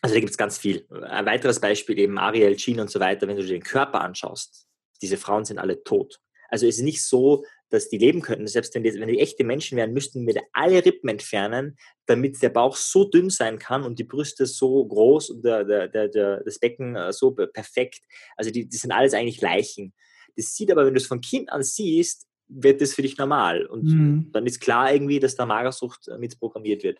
[0.00, 0.86] also da gibt es ganz viel.
[0.90, 4.66] Ein weiteres Beispiel eben Ariel, Jean und so weiter, wenn du dir den Körper anschaust,
[5.02, 6.20] diese Frauen sind alle tot.
[6.48, 8.46] Also es ist nicht so, dass die leben könnten.
[8.46, 12.48] Selbst wenn die, wenn die echte Menschen wären, müssten wir alle Rippen entfernen, damit der
[12.48, 16.42] Bauch so dünn sein kann und die Brüste so groß und der, der, der, der
[16.44, 18.00] das Becken äh, so perfekt.
[18.36, 19.92] Also die, die sind alles eigentlich Leichen.
[20.36, 23.66] Das sieht aber, wenn du es von Kind an siehst, wird das für dich normal.
[23.66, 24.30] Und mhm.
[24.32, 26.98] dann ist klar irgendwie, dass da Magersucht äh, mit programmiert wird.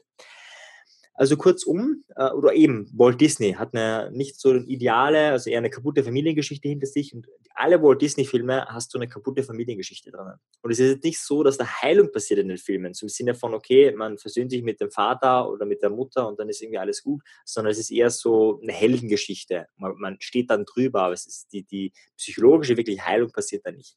[1.18, 5.68] Also kurzum, äh, oder eben Walt Disney hat eine nicht so ideale, also eher eine
[5.68, 10.34] kaputte Familiengeschichte hinter sich und alle Walt Disney-Filme hast du eine kaputte Familiengeschichte drin.
[10.62, 13.52] Und es ist nicht so, dass da Heilung passiert in den Filmen, zum Sinne von,
[13.52, 16.78] okay, man versöhnt sich mit dem Vater oder mit der Mutter und dann ist irgendwie
[16.78, 19.66] alles gut, sondern es ist eher so eine Heldengeschichte.
[19.74, 23.72] Man, man steht dann drüber, aber es ist die, die psychologische wirklich Heilung passiert da
[23.72, 23.96] nicht.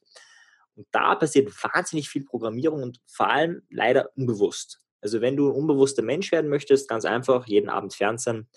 [0.74, 4.81] Und da passiert wahnsinnig viel Programmierung und vor allem leider unbewusst.
[5.02, 8.48] Also wenn du ein unbewusster Mensch werden möchtest, ganz einfach, jeden Abend Fernsehen.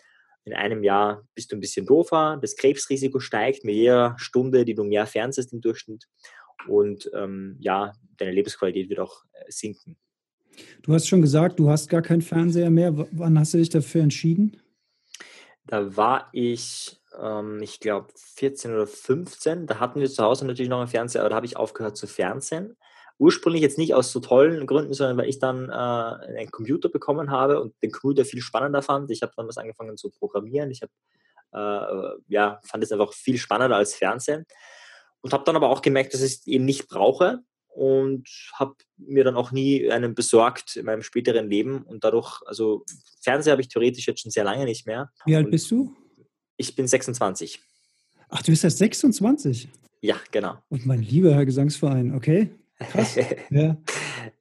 [0.46, 4.76] In einem Jahr bist du ein bisschen doofer, das Krebsrisiko steigt mit jeder Stunde, die
[4.76, 6.06] du mehr fernsehst im Durchschnitt.
[6.68, 9.98] Und ähm, ja, deine Lebensqualität wird auch äh, sinken.
[10.84, 12.94] Du hast schon gesagt, du hast gar keinen Fernseher mehr.
[13.12, 14.62] Wann hast du dich dafür entschieden?
[15.66, 19.66] Da war ich, ähm, ich glaube, 14 oder 15.
[19.66, 22.06] Da hatten wir zu Hause natürlich noch einen Fernseher, aber da habe ich aufgehört zu
[22.06, 22.78] fernsehen
[23.18, 27.32] ursprünglich jetzt nicht aus so tollen Gründen, sondern weil ich dann äh, einen Computer bekommen
[27.32, 29.10] habe und den Computer viel spannender fand.
[29.12, 30.72] Ich habe dann was angefangen zu programmieren.
[30.72, 30.92] Ich habe
[31.56, 34.46] äh, ja, fand es einfach viel spannender als Fernsehen
[35.22, 39.24] und habe dann aber auch gemerkt, dass ich es eben nicht brauche und habe mir
[39.24, 42.84] dann auch nie einen besorgt in meinem späteren Leben und dadurch, also
[43.22, 45.12] Fernseher habe ich theoretisch jetzt schon sehr lange nicht mehr.
[45.26, 45.96] Wie alt bist du?
[46.58, 47.62] Ich bin 26.
[48.30, 49.68] Ach, du bist erst 26?
[50.02, 50.58] Ja, genau.
[50.70, 52.50] Und mein lieber Herr Gesangsverein, okay.
[52.80, 53.18] Krass.
[53.50, 53.78] Ja.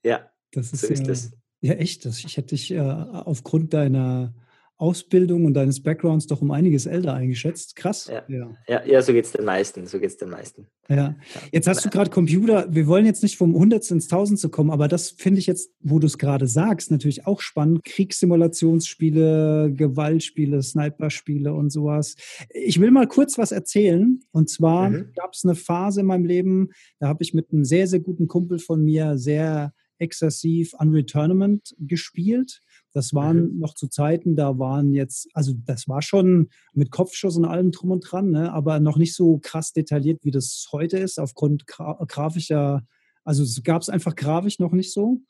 [0.03, 0.30] ja.
[0.53, 1.32] Das ist, so ist ja, das.
[1.61, 2.05] Ja, echt.
[2.05, 4.35] Das, ich hätte dich äh, aufgrund deiner
[4.77, 7.77] Ausbildung und deines Backgrounds doch um einiges älter eingeschätzt.
[7.77, 8.11] Krass.
[8.12, 8.51] Ja, ja.
[8.66, 9.87] ja, ja so geht es den meisten.
[9.87, 10.66] So geht's den meisten.
[10.89, 11.14] Ja.
[11.53, 12.66] Jetzt hast du gerade Computer.
[12.68, 16.01] Wir wollen jetzt nicht vom Hundertsten ins Tausendste kommen, aber das finde ich jetzt, wo
[16.01, 17.85] du es gerade sagst, natürlich auch spannend.
[17.85, 22.16] Kriegssimulationsspiele, Gewaltspiele, Sniperspiele und sowas.
[22.51, 24.20] Ich will mal kurz was erzählen.
[24.33, 25.12] Und zwar mhm.
[25.14, 28.27] gab es eine Phase in meinem Leben, da habe ich mit einem sehr, sehr guten
[28.27, 32.61] Kumpel von mir sehr exzessiv Unreal Tournament gespielt.
[32.95, 33.59] Das waren mhm.
[33.59, 37.90] noch zu Zeiten, da waren jetzt, also das war schon mit Kopfschuss und allem drum
[37.90, 38.53] und dran, ne?
[38.53, 42.86] aber noch nicht so krass detailliert, wie das heute ist, aufgrund gra grafischer,
[43.24, 45.20] also es gab es einfach grafisch noch nicht so.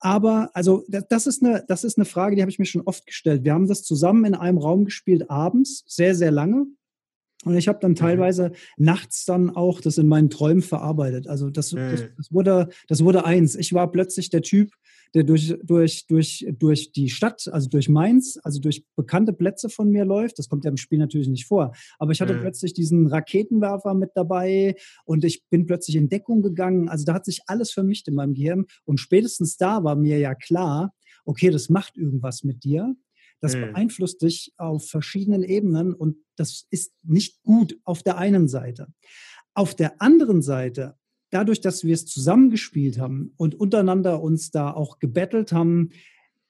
[0.00, 3.06] Aber also das ist eine, das ist eine Frage, die habe ich mir schon oft
[3.06, 3.44] gestellt.
[3.44, 6.66] Wir haben das zusammen in einem Raum gespielt abends, sehr, sehr lange.
[7.44, 7.96] Und ich habe dann mhm.
[7.96, 8.84] teilweise mhm.
[8.84, 11.28] nachts dann auch das in meinen Träumen verarbeitet.
[11.28, 11.90] Also das, mhm.
[11.90, 13.54] das, das, wurde, das wurde eins.
[13.54, 14.70] Ich war plötzlich der Typ,
[15.14, 19.90] der durch, durch, durch, durch die Stadt, also durch Mainz, also durch bekannte Plätze von
[19.90, 20.38] mir läuft.
[20.38, 21.72] Das kommt ja im Spiel natürlich nicht vor.
[21.98, 22.40] Aber ich hatte mhm.
[22.40, 24.74] plötzlich diesen Raketenwerfer mit dabei
[25.04, 26.88] und ich bin plötzlich in Deckung gegangen.
[26.88, 28.66] Also da hat sich alles vermischt in meinem Gehirn.
[28.84, 30.92] Und spätestens da war mir ja klar,
[31.24, 32.94] okay, das macht irgendwas mit dir.
[33.44, 33.60] Das mhm.
[33.60, 38.88] beeinflusst dich auf verschiedenen Ebenen und das ist nicht gut auf der einen Seite.
[39.52, 40.96] Auf der anderen Seite
[41.28, 45.90] dadurch, dass wir es zusammengespielt haben und untereinander uns da auch gebettelt haben,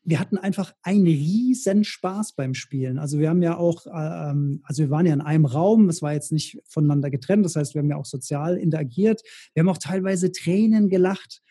[0.05, 3.01] wir hatten einfach einen riesen Spaß beim Spielen.
[3.01, 6.13] Also wir haben ja auch, ähm, also wir waren ja in einem Raum, es war
[6.13, 9.23] jetzt nicht voneinander getrennt, das heißt, wir haben ja auch sozial interagiert,
[9.53, 11.43] wir haben auch teilweise Tränen gelacht.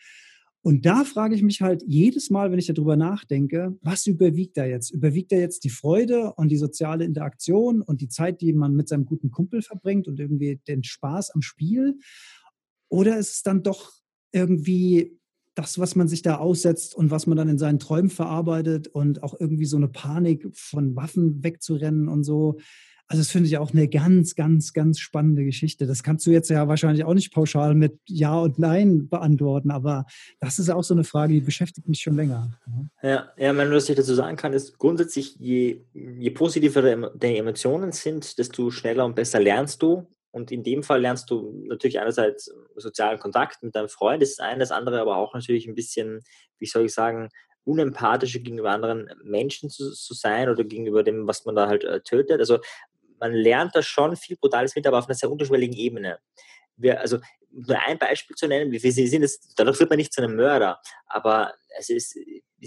[0.64, 4.64] Und da frage ich mich halt jedes Mal, wenn ich darüber nachdenke, was überwiegt da
[4.64, 4.90] jetzt?
[4.90, 8.88] Überwiegt da jetzt die Freude und die soziale Interaktion und die Zeit, die man mit
[8.88, 11.98] seinem guten Kumpel verbringt und irgendwie den Spaß am Spiel?
[12.88, 13.92] Oder ist es dann doch
[14.32, 15.20] irgendwie
[15.54, 19.22] das, was man sich da aussetzt und was man dann in seinen Träumen verarbeitet und
[19.22, 22.56] auch irgendwie so eine Panik von Waffen wegzurennen und so.
[23.06, 25.86] Also das finde ich auch eine ganz, ganz, ganz spannende Geschichte.
[25.86, 30.06] Das kannst du jetzt ja wahrscheinlich auch nicht pauschal mit Ja und Nein beantworten, aber
[30.40, 32.58] das ist auch so eine Frage, die beschäftigt mich schon länger.
[33.02, 37.92] Ja, ja wenn du das dazu sagen kann, ist grundsätzlich, je, je positiver deine Emotionen
[37.92, 42.50] sind, desto schneller und besser lernst du und in dem Fall lernst du natürlich einerseits
[42.76, 46.22] sozialen Kontakt mit deinem Freund, das ist eine, das andere aber auch natürlich ein bisschen,
[46.58, 47.28] wie soll ich sagen,
[47.64, 52.00] unempathischer gegenüber anderen Menschen zu, zu sein oder gegenüber dem, was man da halt äh,
[52.00, 52.40] tötet.
[52.40, 52.58] Also
[53.20, 56.18] man lernt da schon viel Brutales mit, aber auf einer sehr unterschwelligen Ebene.
[56.76, 57.18] Wir, also
[57.50, 60.80] nur ein Beispiel zu nennen, wir sind es, dadurch wird man nicht zu einem Mörder,
[61.06, 62.16] aber es ist,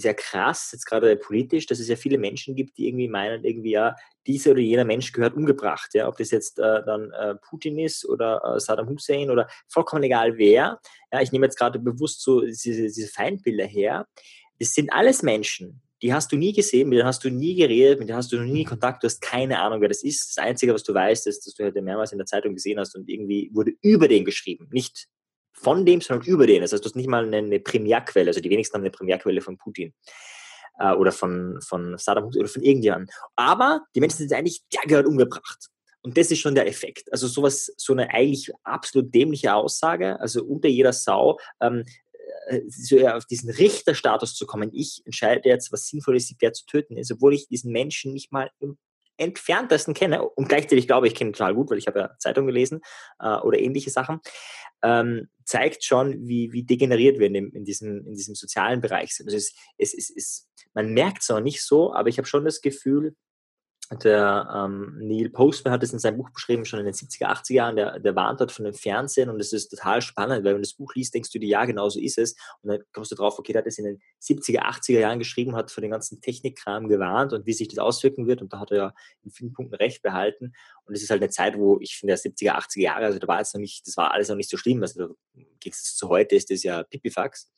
[0.03, 3.71] ja krass, jetzt gerade politisch, dass es ja viele Menschen gibt, die irgendwie meinen, irgendwie
[3.71, 3.95] ja,
[4.25, 8.07] dieser oder jener Mensch gehört umgebracht, ja, ob das jetzt äh, dann äh, Putin ist
[8.07, 10.79] oder äh, Saddam Hussein oder vollkommen egal wer.
[11.11, 14.07] Ja, ich nehme jetzt gerade bewusst so diese, diese Feindbilder her.
[14.59, 17.99] Das sind alles Menschen, die hast du nie gesehen, mit denen hast du nie geredet,
[17.99, 20.37] mit denen hast du noch nie Kontakt, du hast keine Ahnung, wer das ist.
[20.37, 22.95] Das Einzige, was du weißt, ist, dass du heute mehrmals in der Zeitung gesehen hast
[22.95, 24.67] und irgendwie wurde über den geschrieben.
[24.71, 25.07] Nicht
[25.53, 26.61] von dem, sondern über den.
[26.61, 29.41] Das heißt, du hast nicht mal eine, eine Primärquelle, also die wenigsten haben eine Primärquelle
[29.41, 29.93] von Putin
[30.79, 33.09] äh, oder von, von Saddam oder von irgendjemandem.
[33.35, 35.69] Aber die Menschen sind eigentlich, der gehört umgebracht.
[36.01, 37.11] Und das ist schon der Effekt.
[37.11, 41.83] Also sowas, so eine eigentlich absolut dämliche Aussage, also unter jeder Sau, ähm, äh,
[42.69, 44.71] so auf diesen Richterstatus zu kommen.
[44.73, 48.31] Ich entscheide jetzt, was sinnvoll ist, wer zu töten ist, obwohl ich diesen Menschen nicht
[48.31, 48.77] mal im
[49.17, 52.45] entferntesten kenne und gleichzeitig glaube ich, kenne ihn total gut, weil ich habe ja Zeitung
[52.45, 52.81] gelesen
[53.19, 54.19] äh, oder ähnliche Sachen,
[54.83, 59.15] ähm, zeigt schon, wie, wie degeneriert wir in, dem, in, diesem, in diesem sozialen Bereich
[59.15, 59.27] sind.
[59.27, 62.45] Also es, es, es, es, man merkt es noch nicht so, aber ich habe schon
[62.45, 63.15] das Gefühl,
[63.95, 67.53] der ähm, Neil Postman hat es in seinem Buch beschrieben, schon in den 70er, 80er
[67.53, 70.61] Jahren, der, der warnt dort von dem Fernsehen und es ist total spannend, weil wenn
[70.61, 72.35] du das Buch liest, denkst du dir, ja, genau so ist es.
[72.61, 75.55] Und dann kommst du drauf, okay, der hat es in den 70er, 80er Jahren geschrieben,
[75.55, 78.71] hat von den ganzen Technikkram gewarnt und wie sich das auswirken wird und da hat
[78.71, 80.53] er ja in vielen Punkten recht behalten.
[80.83, 83.39] Und es ist halt eine Zeit, wo ich finde, 70er, 80er Jahre, also da war
[83.39, 84.81] jetzt noch nicht, das war alles noch nicht so schlimm.
[84.81, 85.15] Also
[85.59, 87.51] geht's zu heute ist das ja Pipifax.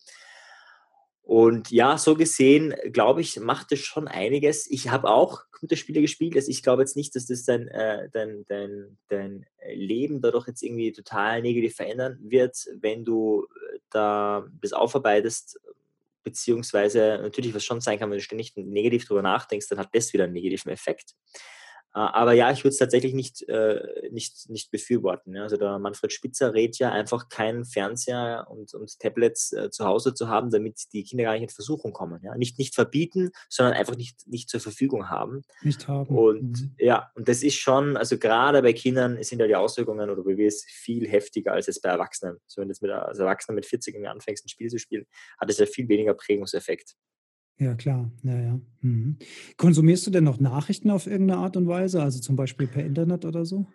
[1.29, 4.65] Und ja, so gesehen, glaube ich, macht es schon einiges.
[4.67, 6.35] Ich habe auch Computerspiele gespielt.
[6.35, 10.63] Also ich glaube jetzt nicht, dass das dein, äh, dein, dein, dein Leben dadurch jetzt
[10.63, 15.59] irgendwie total negativ verändern wird, wenn du äh, da das aufarbeitest,
[16.23, 20.11] beziehungsweise natürlich was schon sein kann, wenn du ständig negativ darüber nachdenkst, dann hat das
[20.13, 21.13] wieder einen negativen Effekt.
[21.91, 25.35] Aber ja, ich würde es tatsächlich nicht, äh, nicht, nicht befürworten.
[25.37, 30.13] Also der Manfred Spitzer rät ja einfach keinen Fernseher und, und Tablets äh, zu Hause
[30.13, 32.21] zu haben, damit die Kinder gar nicht in Versuchung kommen.
[32.23, 32.35] Ja?
[32.37, 35.41] Nicht, nicht verbieten, sondern einfach nicht, nicht zur Verfügung haben.
[35.63, 36.15] Nicht haben.
[36.15, 36.75] Und mhm.
[36.77, 40.45] ja, und das ist schon, also gerade bei Kindern sind ja die Auswirkungen oder wie
[40.45, 42.37] es viel heftiger als jetzt bei Erwachsenen.
[42.45, 45.05] So wenn du jetzt mit als Erwachsener mit 40 Jahren anfängst, ein Spiel zu spielen,
[45.39, 46.95] hat es ja viel weniger Prägungseffekt.
[47.59, 48.09] Ja, klar.
[48.23, 48.61] Ja, ja.
[48.81, 49.17] Mhm.
[49.57, 53.25] Konsumierst du denn noch Nachrichten auf irgendeine Art und Weise, also zum Beispiel per Internet
[53.25, 53.67] oder so?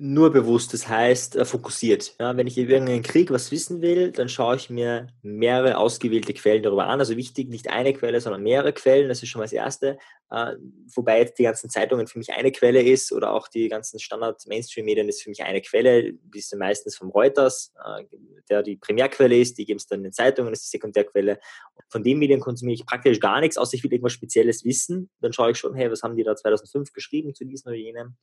[0.00, 2.14] Nur bewusst, das heißt äh, fokussiert.
[2.20, 6.32] Ja, wenn ich über irgendeinen Krieg was wissen will, dann schaue ich mir mehrere ausgewählte
[6.34, 7.00] Quellen darüber an.
[7.00, 9.98] Also wichtig, nicht eine Quelle, sondern mehrere Quellen, das ist schon mal das Erste.
[10.30, 10.54] Äh,
[10.94, 15.08] wobei jetzt die ganzen Zeitungen für mich eine Quelle ist oder auch die ganzen Standard-Mainstream-Medien
[15.08, 18.04] ist für mich eine Quelle, die ist meistens vom Reuters, äh,
[18.48, 21.40] der die Primärquelle ist, die geben es dann in den Zeitungen, das ist die Sekundärquelle.
[21.88, 25.10] Von den Medien konsumiere ich praktisch gar nichts, außer ich will irgendwas Spezielles wissen.
[25.20, 28.16] Dann schaue ich schon, hey, was haben die da 2005 geschrieben zu diesem oder jenem?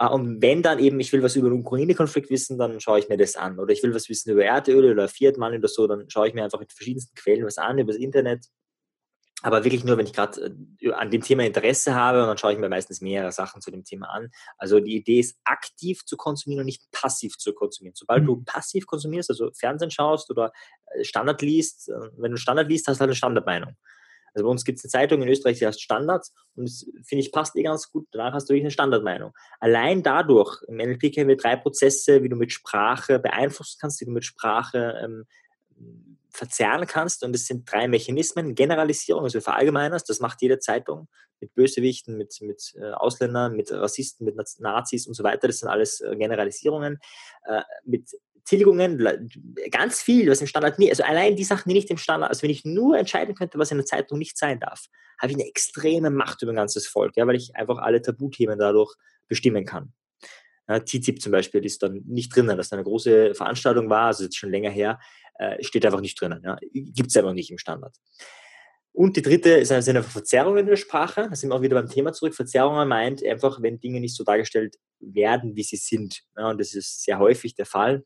[0.00, 3.08] Ah, und wenn dann eben, ich will was über den Ukraine-Konflikt wissen, dann schaue ich
[3.08, 3.58] mir das an.
[3.58, 6.34] Oder ich will was wissen über Erdöl oder Fiat Money oder so, dann schaue ich
[6.34, 8.46] mir einfach mit verschiedensten Quellen was an, über das Internet.
[9.42, 12.52] aber wirklich nur, wenn ich gerade äh, an dem Thema Interesse habe und dann schaue
[12.52, 14.30] ich mir meistens mehrere Sachen zu dem Thema an.
[14.56, 17.94] Also die Idee ist, aktiv zu konsumieren und nicht passiv zu konsumieren.
[17.96, 18.26] Sobald mhm.
[18.26, 20.52] du passiv konsumierst, also Fernsehen schaust oder
[20.94, 23.76] äh, Standard liest, äh, wenn du Standard liest, hast du halt eine Standardmeinung.
[24.38, 27.24] Also bei uns gibt es eine Zeitung in Österreich, die heißt Standards und das finde
[27.24, 28.06] ich passt eh ganz gut.
[28.12, 29.32] Danach hast du wirklich eine Standardmeinung.
[29.58, 34.04] Allein dadurch, im NLP kennen wir drei Prozesse, wie du mit Sprache beeinflussen kannst, wie
[34.04, 35.26] du mit Sprache ähm,
[36.30, 37.24] verzerren kannst.
[37.24, 38.54] Und es sind drei Mechanismen.
[38.54, 41.08] Generalisierung, also verallgemeinerst, das macht jede Zeitung
[41.40, 45.48] mit Bösewichten, mit, mit äh, Ausländern, mit Rassisten, mit Nazis und so weiter.
[45.48, 47.00] Das sind alles äh, Generalisierungen.
[47.44, 48.08] Äh, mit
[48.48, 49.06] Tilgungen,
[49.70, 52.42] ganz viel, was im Standard nie, also allein die Sachen, die nicht im Standard, also
[52.42, 54.86] wenn ich nur entscheiden könnte, was in der Zeitung nicht sein darf,
[55.20, 58.58] habe ich eine extreme Macht über ein ganzes Volk, ja, weil ich einfach alle Tabuthemen
[58.58, 58.94] dadurch
[59.28, 59.92] bestimmen kann.
[60.66, 64.24] Ja, TTIP zum Beispiel ist dann nicht drinnen, dass da eine große Veranstaltung war, also
[64.24, 64.98] jetzt schon länger her,
[65.38, 66.42] äh, steht einfach nicht drinnen.
[66.42, 66.56] Ja.
[66.72, 67.94] Gibt es einfach nicht im Standard.
[68.92, 71.28] Und die dritte ist eine, eine Verzerrung in der Sprache.
[71.28, 72.34] Da sind wir auch wieder beim Thema zurück.
[72.34, 76.22] Verzerrungen meint einfach, wenn Dinge nicht so dargestellt werden, wie sie sind.
[76.36, 78.04] Ja, und das ist sehr häufig der Fall.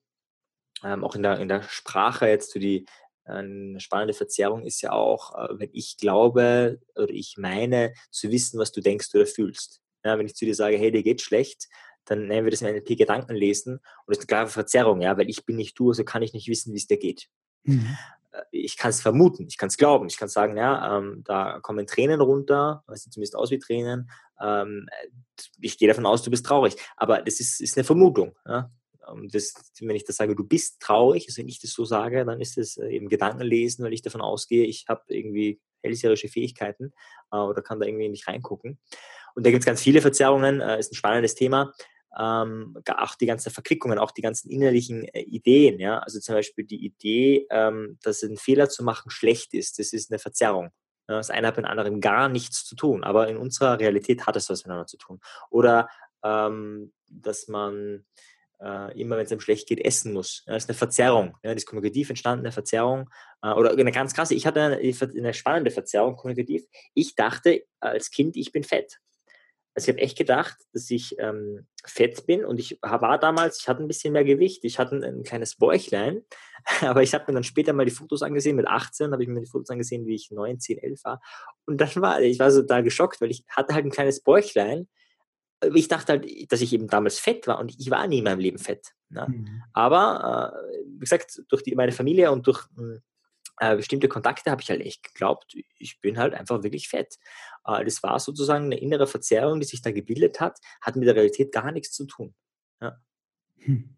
[0.84, 2.86] Ähm, auch in der, in der Sprache jetzt für die
[3.24, 8.58] eine spannende Verzerrung ist ja auch, äh, wenn ich glaube oder ich meine zu wissen,
[8.58, 9.80] was du denkst oder fühlst.
[10.04, 11.68] Ja, wenn ich zu dir sage, hey, dir geht schlecht,
[12.04, 15.16] dann nennen wir das im NLP Gedanken lesen und das ist eine klare Verzerrung, ja,
[15.16, 17.28] weil ich bin nicht du, also kann ich nicht wissen, wie es dir geht.
[17.62, 17.96] Mhm.
[18.32, 21.60] Äh, ich kann es vermuten, ich kann es glauben, ich kann sagen, ja, ähm, da
[21.60, 24.10] kommen Tränen runter, das sieht zumindest aus wie Tränen.
[24.40, 24.88] Ähm,
[25.60, 28.36] ich gehe davon aus, du bist traurig, aber das ist, ist eine Vermutung.
[28.46, 28.70] Ja?
[29.30, 32.40] Das, wenn ich das sage, du bist traurig, also wenn ich das so sage, dann
[32.40, 36.92] ist es äh, eben Gedankenlesen, weil ich davon ausgehe, ich habe irgendwie hellseherische Fähigkeiten
[37.32, 38.78] äh, oder kann da irgendwie nicht reingucken.
[39.34, 41.72] Und da gibt es ganz viele Verzerrungen, äh, ist ein spannendes Thema
[42.18, 45.80] ähm, auch die ganzen Verquickungen, auch die ganzen innerlichen äh, Ideen.
[45.80, 45.98] Ja?
[45.98, 50.10] Also zum Beispiel die Idee, ähm, dass ein Fehler zu machen schlecht ist, das ist
[50.10, 50.70] eine Verzerrung.
[51.08, 51.16] Ja?
[51.16, 54.36] Das eine hat mit dem anderen gar nichts zu tun, aber in unserer Realität hat
[54.36, 55.20] es was miteinander zu tun.
[55.50, 55.88] Oder
[56.22, 58.04] ähm, dass man
[58.62, 60.44] äh, immer, wenn es einem schlecht geht, essen muss.
[60.46, 61.36] Ja, das ist eine Verzerrung.
[61.42, 63.10] Ja, das ist kommunikativ entstandene Verzerrung.
[63.42, 66.64] Äh, oder eine ganz krasse, ich hatte eine, eine spannende Verzerrung kommunikativ.
[66.94, 68.98] Ich dachte als Kind, ich bin fett.
[69.74, 73.68] Also ich habe echt gedacht, dass ich ähm, fett bin und ich war damals, ich
[73.68, 76.22] hatte ein bisschen mehr Gewicht, ich hatte ein, ein kleines Bäuchlein,
[76.82, 79.40] aber ich habe mir dann später mal die Fotos angesehen, mit 18 habe ich mir
[79.40, 81.22] die Fotos angesehen, wie ich 9, 10, 11 war
[81.64, 84.88] und dann war, ich war so da geschockt, weil ich hatte halt ein kleines Bäuchlein,
[85.74, 88.40] ich dachte halt, dass ich eben damals fett war und ich war nie in meinem
[88.40, 88.92] Leben fett.
[89.08, 89.26] Ne?
[89.28, 89.62] Mhm.
[89.72, 93.02] Aber, äh, wie gesagt, durch die, meine Familie und durch hm,
[93.58, 97.18] äh, bestimmte Kontakte habe ich halt echt geglaubt, ich bin halt einfach wirklich fett.
[97.66, 101.16] Äh, das war sozusagen eine innere Verzerrung, die sich da gebildet hat, hat mit der
[101.16, 102.34] Realität gar nichts zu tun.
[102.80, 103.00] Ja.
[103.58, 103.96] Hm.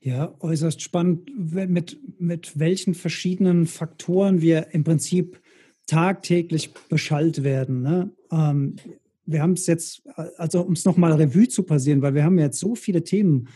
[0.00, 5.40] Ja, äußerst spannend, mit, mit welchen verschiedenen Faktoren wir im Prinzip
[5.86, 7.82] tagtäglich beschallt werden.
[7.82, 8.10] Ne?
[8.32, 8.76] Ähm,
[9.24, 10.02] wir haben es jetzt,
[10.36, 13.48] also um es nochmal Revue zu passieren, weil wir haben jetzt so viele Themen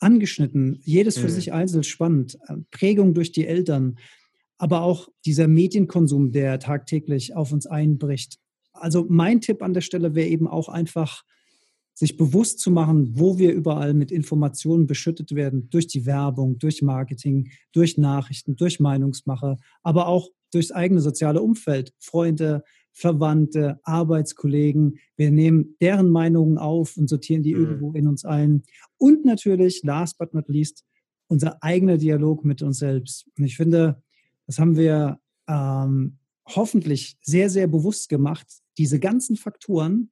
[0.00, 1.32] angeschnitten, jedes für mhm.
[1.32, 2.38] sich einzeln spannend,
[2.70, 3.96] Prägung durch die Eltern,
[4.58, 8.38] aber auch dieser Medienkonsum, der tagtäglich auf uns einbricht.
[8.72, 11.24] Also mein Tipp an der Stelle wäre eben auch einfach,
[11.96, 16.82] sich bewusst zu machen, wo wir überall mit Informationen beschüttet werden, durch die Werbung, durch
[16.82, 22.64] Marketing, durch Nachrichten, durch Meinungsmache, aber auch durchs eigene soziale Umfeld, Freunde,
[22.94, 24.98] Verwandte, Arbeitskollegen.
[25.16, 27.60] Wir nehmen deren Meinungen auf und sortieren die mhm.
[27.60, 28.62] irgendwo in uns ein.
[28.96, 30.84] Und natürlich, last but not least,
[31.26, 33.26] unser eigener Dialog mit uns selbst.
[33.36, 34.00] Und ich finde,
[34.46, 35.18] das haben wir
[35.48, 38.46] ähm, hoffentlich sehr, sehr bewusst gemacht,
[38.78, 40.10] diese ganzen Faktoren.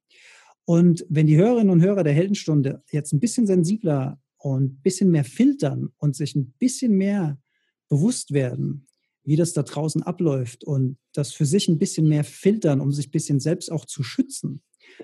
[0.65, 5.09] Und wenn die Hörerinnen und Hörer der Heldenstunde jetzt ein bisschen sensibler und ein bisschen
[5.09, 7.39] mehr filtern und sich ein bisschen mehr
[7.87, 8.87] bewusst werden,
[9.23, 13.07] wie das da draußen abläuft und das für sich ein bisschen mehr filtern, um sich
[13.07, 14.61] ein bisschen selbst auch zu schützen.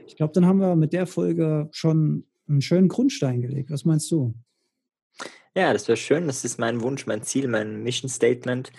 [0.08, 3.72] Ich glaube, dann haben wir mit der Folge schon einen schönen Grundstein gelegt.
[3.72, 4.34] Was meinst du?
[5.56, 6.28] Ja, das wäre schön.
[6.28, 8.72] Das ist mein Wunsch, mein Ziel, mein Mission Statement.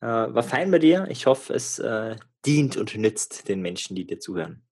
[0.00, 1.06] Äh, war fein bei dir.
[1.10, 4.62] Ich hoffe, es äh, dient und nützt den Menschen, die dir zuhören.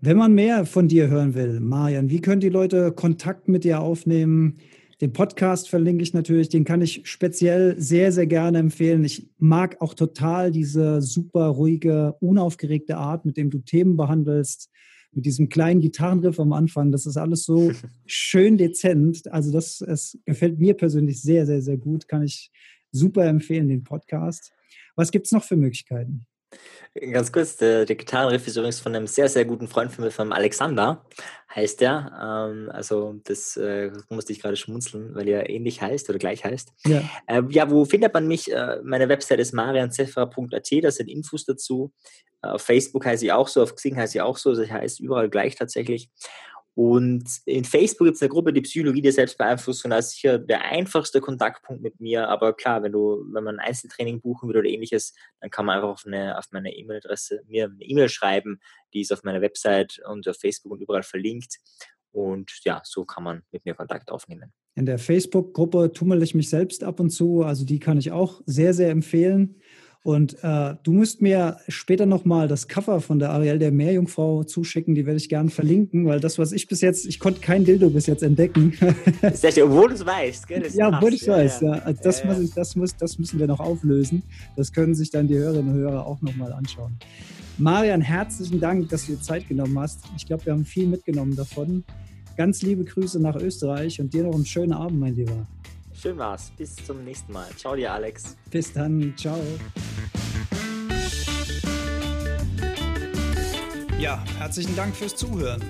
[0.00, 3.80] Wenn man mehr von dir hören will, Marian, wie können die Leute Kontakt mit dir
[3.80, 4.58] aufnehmen?
[5.02, 9.02] Den Podcast verlinke ich natürlich, den kann ich speziell sehr, sehr gerne empfehlen.
[9.02, 14.70] Ich mag auch total diese super ruhige, unaufgeregte Art, mit dem du Themen behandelst,
[15.10, 16.92] mit diesem kleinen Gitarrenriff am Anfang.
[16.92, 17.72] Das ist alles so
[18.06, 19.26] schön dezent.
[19.32, 22.06] Also das es gefällt mir persönlich sehr, sehr, sehr gut.
[22.06, 22.52] Kann ich
[22.92, 24.52] super empfehlen, den Podcast.
[24.94, 26.26] Was gibt es noch für Möglichkeiten?
[27.10, 30.10] Ganz kurz, der, der Gitarrenriff ist übrigens von einem sehr, sehr guten Freund von mir,
[30.10, 31.06] von Alexander,
[31.54, 32.50] heißt er.
[32.50, 36.72] Ähm, also das äh, musste ich gerade schmunzeln, weil er ähnlich heißt oder gleich heißt.
[36.84, 38.52] Ja, äh, ja wo findet man mich?
[38.52, 41.92] Äh, meine Website ist marianzefra.at, da sind Infos dazu.
[42.42, 45.30] Auf Facebook heiße ich auch so, auf Xing heiße ich auch so, das heißt überall
[45.30, 46.10] gleich tatsächlich.
[46.74, 49.90] Und in Facebook gibt es eine Gruppe, die Psychologie der Selbstbeeinflussung.
[49.90, 52.28] Da ist sicher der einfachste Kontaktpunkt mit mir.
[52.28, 55.76] Aber klar, wenn du, wenn man ein Einzeltraining buchen will oder ähnliches, dann kann man
[55.76, 58.60] einfach auf, eine, auf meine E-Mail-Adresse mir eine E-Mail schreiben.
[58.94, 61.58] Die ist auf meiner Website und auf Facebook und überall verlinkt.
[62.10, 64.52] Und ja, so kann man mit mir Kontakt aufnehmen.
[64.74, 67.42] In der Facebook-Gruppe tummel ich mich selbst ab und zu.
[67.42, 69.60] Also die kann ich auch sehr, sehr empfehlen.
[70.04, 74.96] Und äh, du musst mir später nochmal das Cover von der Ariel der Meerjungfrau zuschicken,
[74.96, 77.88] die werde ich gerne verlinken, weil das, was ich bis jetzt, ich konnte kein Dildo
[77.88, 78.76] bis jetzt entdecken.
[79.32, 80.68] Sehr obwohl du es weißt, gell?
[80.74, 81.72] ja, obwohl ich es weiß, ja.
[81.72, 84.24] Also das, Muss ich, das, muss, das müssen wir noch auflösen.
[84.56, 86.98] Das können sich dann die Hörerinnen und Hörer auch nochmal anschauen.
[87.58, 90.00] Marian, herzlichen Dank, dass du dir Zeit genommen hast.
[90.16, 91.84] Ich glaube, wir haben viel mitgenommen davon.
[92.36, 95.46] Ganz liebe Grüße nach Österreich und dir noch einen schönen Abend, mein Lieber.
[96.02, 96.50] Schön war's.
[96.58, 97.46] Bis zum nächsten Mal.
[97.56, 98.36] Ciao dir, Alex.
[98.50, 99.14] Bis dann.
[99.16, 99.38] Ciao.
[104.00, 105.62] Ja, herzlichen Dank fürs Zuhören.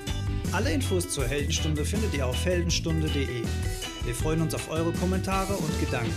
[0.53, 3.43] Alle Infos zur Heldenstunde findet ihr auf heldenstunde.de.
[4.05, 6.15] Wir freuen uns auf eure Kommentare und Gedanken.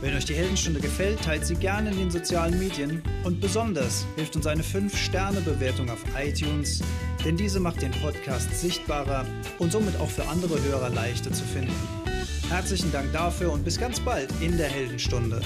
[0.00, 4.36] Wenn euch die Heldenstunde gefällt, teilt sie gerne in den sozialen Medien und besonders hilft
[4.36, 6.84] uns eine 5-Sterne-Bewertung auf iTunes,
[7.24, 9.26] denn diese macht den Podcast sichtbarer
[9.58, 11.74] und somit auch für andere Hörer leichter zu finden.
[12.48, 15.40] Herzlichen Dank dafür und bis ganz bald in der Heldenstunde.